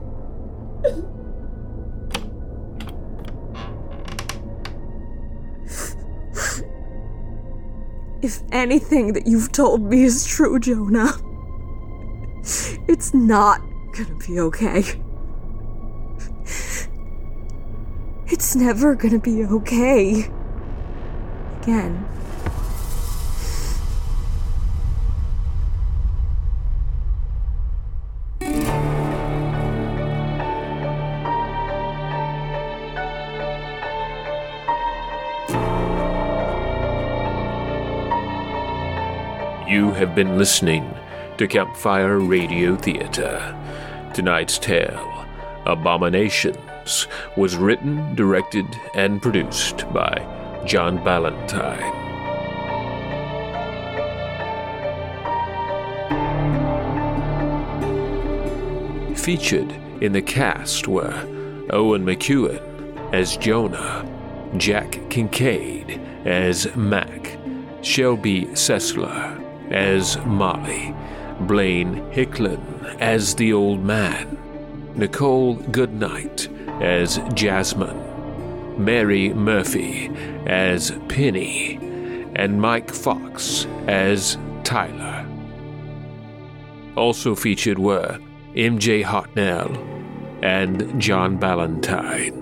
If 8.22 8.40
anything 8.52 9.14
that 9.14 9.26
you've 9.26 9.50
told 9.50 9.82
me 9.82 10.04
is 10.04 10.24
true, 10.24 10.58
Jonah, 10.60 11.12
it's 12.88 13.12
not 13.12 13.60
gonna 13.92 14.14
be 14.14 14.38
okay. 14.40 14.84
It's 18.28 18.56
never 18.56 18.94
gonna 18.94 19.18
be 19.18 19.44
okay. 19.44 20.30
Again. 21.60 22.11
Have 40.02 40.16
been 40.16 40.36
listening 40.36 40.92
to 41.38 41.46
Campfire 41.46 42.18
Radio 42.18 42.74
Theater. 42.74 43.56
Tonight's 44.12 44.58
tale, 44.58 45.24
Abominations, 45.64 47.06
was 47.36 47.54
written, 47.54 48.12
directed, 48.16 48.66
and 48.96 49.22
produced 49.22 49.88
by 49.92 50.18
John 50.66 50.96
Ballantyne. 51.04 51.92
Featured 59.14 59.70
in 60.02 60.10
the 60.10 60.22
cast 60.22 60.88
were 60.88 61.14
Owen 61.70 62.04
McEwen 62.04 63.14
as 63.14 63.36
Jonah, 63.36 64.04
Jack 64.56 64.98
Kincaid 65.10 66.00
as 66.24 66.74
Mac, 66.74 67.38
Shelby 67.82 68.46
Sessler 68.46 69.41
as 69.72 70.18
Molly, 70.24 70.94
Blaine 71.40 71.96
Hicklin 72.12 72.96
as 73.00 73.34
the 73.34 73.52
old 73.52 73.82
man, 73.82 74.38
Nicole 74.94 75.54
Goodnight 75.54 76.48
as 76.80 77.18
Jasmine, 77.34 78.82
Mary 78.82 79.32
Murphy 79.32 80.10
as 80.46 80.92
Penny, 81.08 81.78
and 82.34 82.60
Mike 82.60 82.90
Fox 82.90 83.66
as 83.86 84.38
Tyler. 84.64 85.26
Also 86.96 87.34
featured 87.34 87.78
were 87.78 88.18
MJ 88.54 89.02
Hartnell 89.02 89.74
and 90.42 91.00
John 91.00 91.38
Ballantyne. 91.38 92.41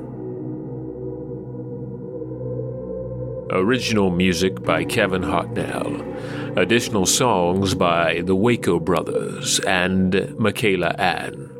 Original 3.52 4.10
music 4.10 4.62
by 4.62 4.84
Kevin 4.84 5.22
Hartnell. 5.22 6.56
Additional 6.56 7.04
songs 7.04 7.74
by 7.74 8.20
the 8.20 8.36
Waco 8.36 8.78
Brothers 8.78 9.58
and 9.60 10.38
Michaela 10.38 10.94
Anne. 10.98 11.50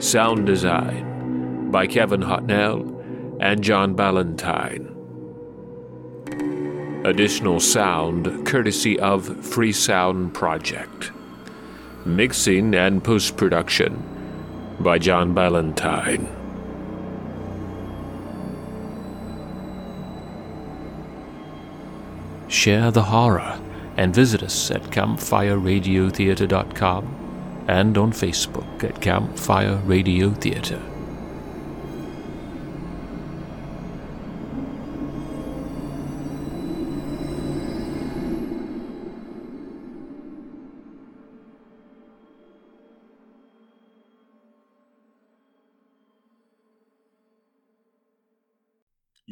Sound 0.00 0.44
design 0.44 1.70
by 1.70 1.86
Kevin 1.86 2.22
Hartnell 2.22 3.38
and 3.40 3.62
John 3.62 3.94
Ballantyne. 3.94 4.88
Additional 7.04 7.60
sound 7.60 8.44
courtesy 8.44 8.98
of 8.98 9.46
Free 9.46 9.72
Sound 9.72 10.34
Project. 10.34 11.12
Mixing 12.04 12.74
and 12.74 13.04
post 13.04 13.36
production 13.36 14.02
by 14.80 14.98
John 14.98 15.32
Ballantyne. 15.32 16.41
Share 22.52 22.90
the 22.90 23.04
horror 23.04 23.58
and 23.96 24.14
visit 24.14 24.42
us 24.42 24.70
at 24.70 24.82
campfireradiotheater.com 24.82 27.64
and 27.66 27.96
on 27.96 28.12
Facebook 28.12 28.84
at 28.84 29.00
Campfire 29.00 29.76
Radio 29.86 30.32
Theater. 30.32 30.91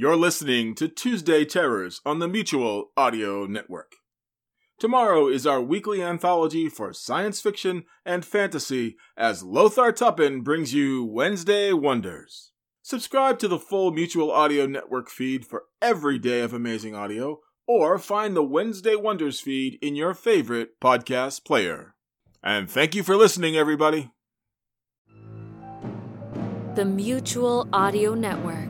You're 0.01 0.17
listening 0.17 0.75
to 0.77 0.89
Tuesday 0.89 1.45
Terrors 1.45 2.01
on 2.07 2.21
the 2.21 2.27
Mutual 2.27 2.87
Audio 2.97 3.45
Network. 3.45 3.97
Tomorrow 4.79 5.29
is 5.29 5.47
our 5.47 5.61
weekly 5.61 6.03
anthology 6.03 6.71
for 6.71 6.95
science 6.95 7.43
fiction 7.43 7.85
and 8.07 8.25
fantasy 8.25 8.97
as 9.15 9.43
Lothar 9.43 9.93
Tuppen 9.93 10.43
brings 10.43 10.73
you 10.73 11.05
Wednesday 11.05 11.75
Wonders. 11.75 12.53
Subscribe 12.81 13.39
to 13.41 13.47
the 13.47 13.59
full 13.59 13.93
Mutual 13.93 14.31
Audio 14.31 14.65
Network 14.65 15.11
feed 15.11 15.45
for 15.45 15.65
every 15.83 16.19
day 16.19 16.41
of 16.41 16.55
amazing 16.55 16.95
audio, 16.95 17.41
or 17.69 17.99
find 17.99 18.35
the 18.35 18.43
Wednesday 18.43 18.97
Wonders 18.97 19.39
feed 19.39 19.79
in 19.83 19.97
your 19.97 20.15
favorite 20.15 20.81
podcast 20.83 21.45
player. 21.45 21.95
And 22.43 22.71
thank 22.71 22.95
you 22.95 23.03
for 23.03 23.17
listening, 23.17 23.55
everybody. 23.55 24.11
The 26.75 26.87
Mutual 26.87 27.69
Audio 27.71 28.15
Network. 28.15 28.70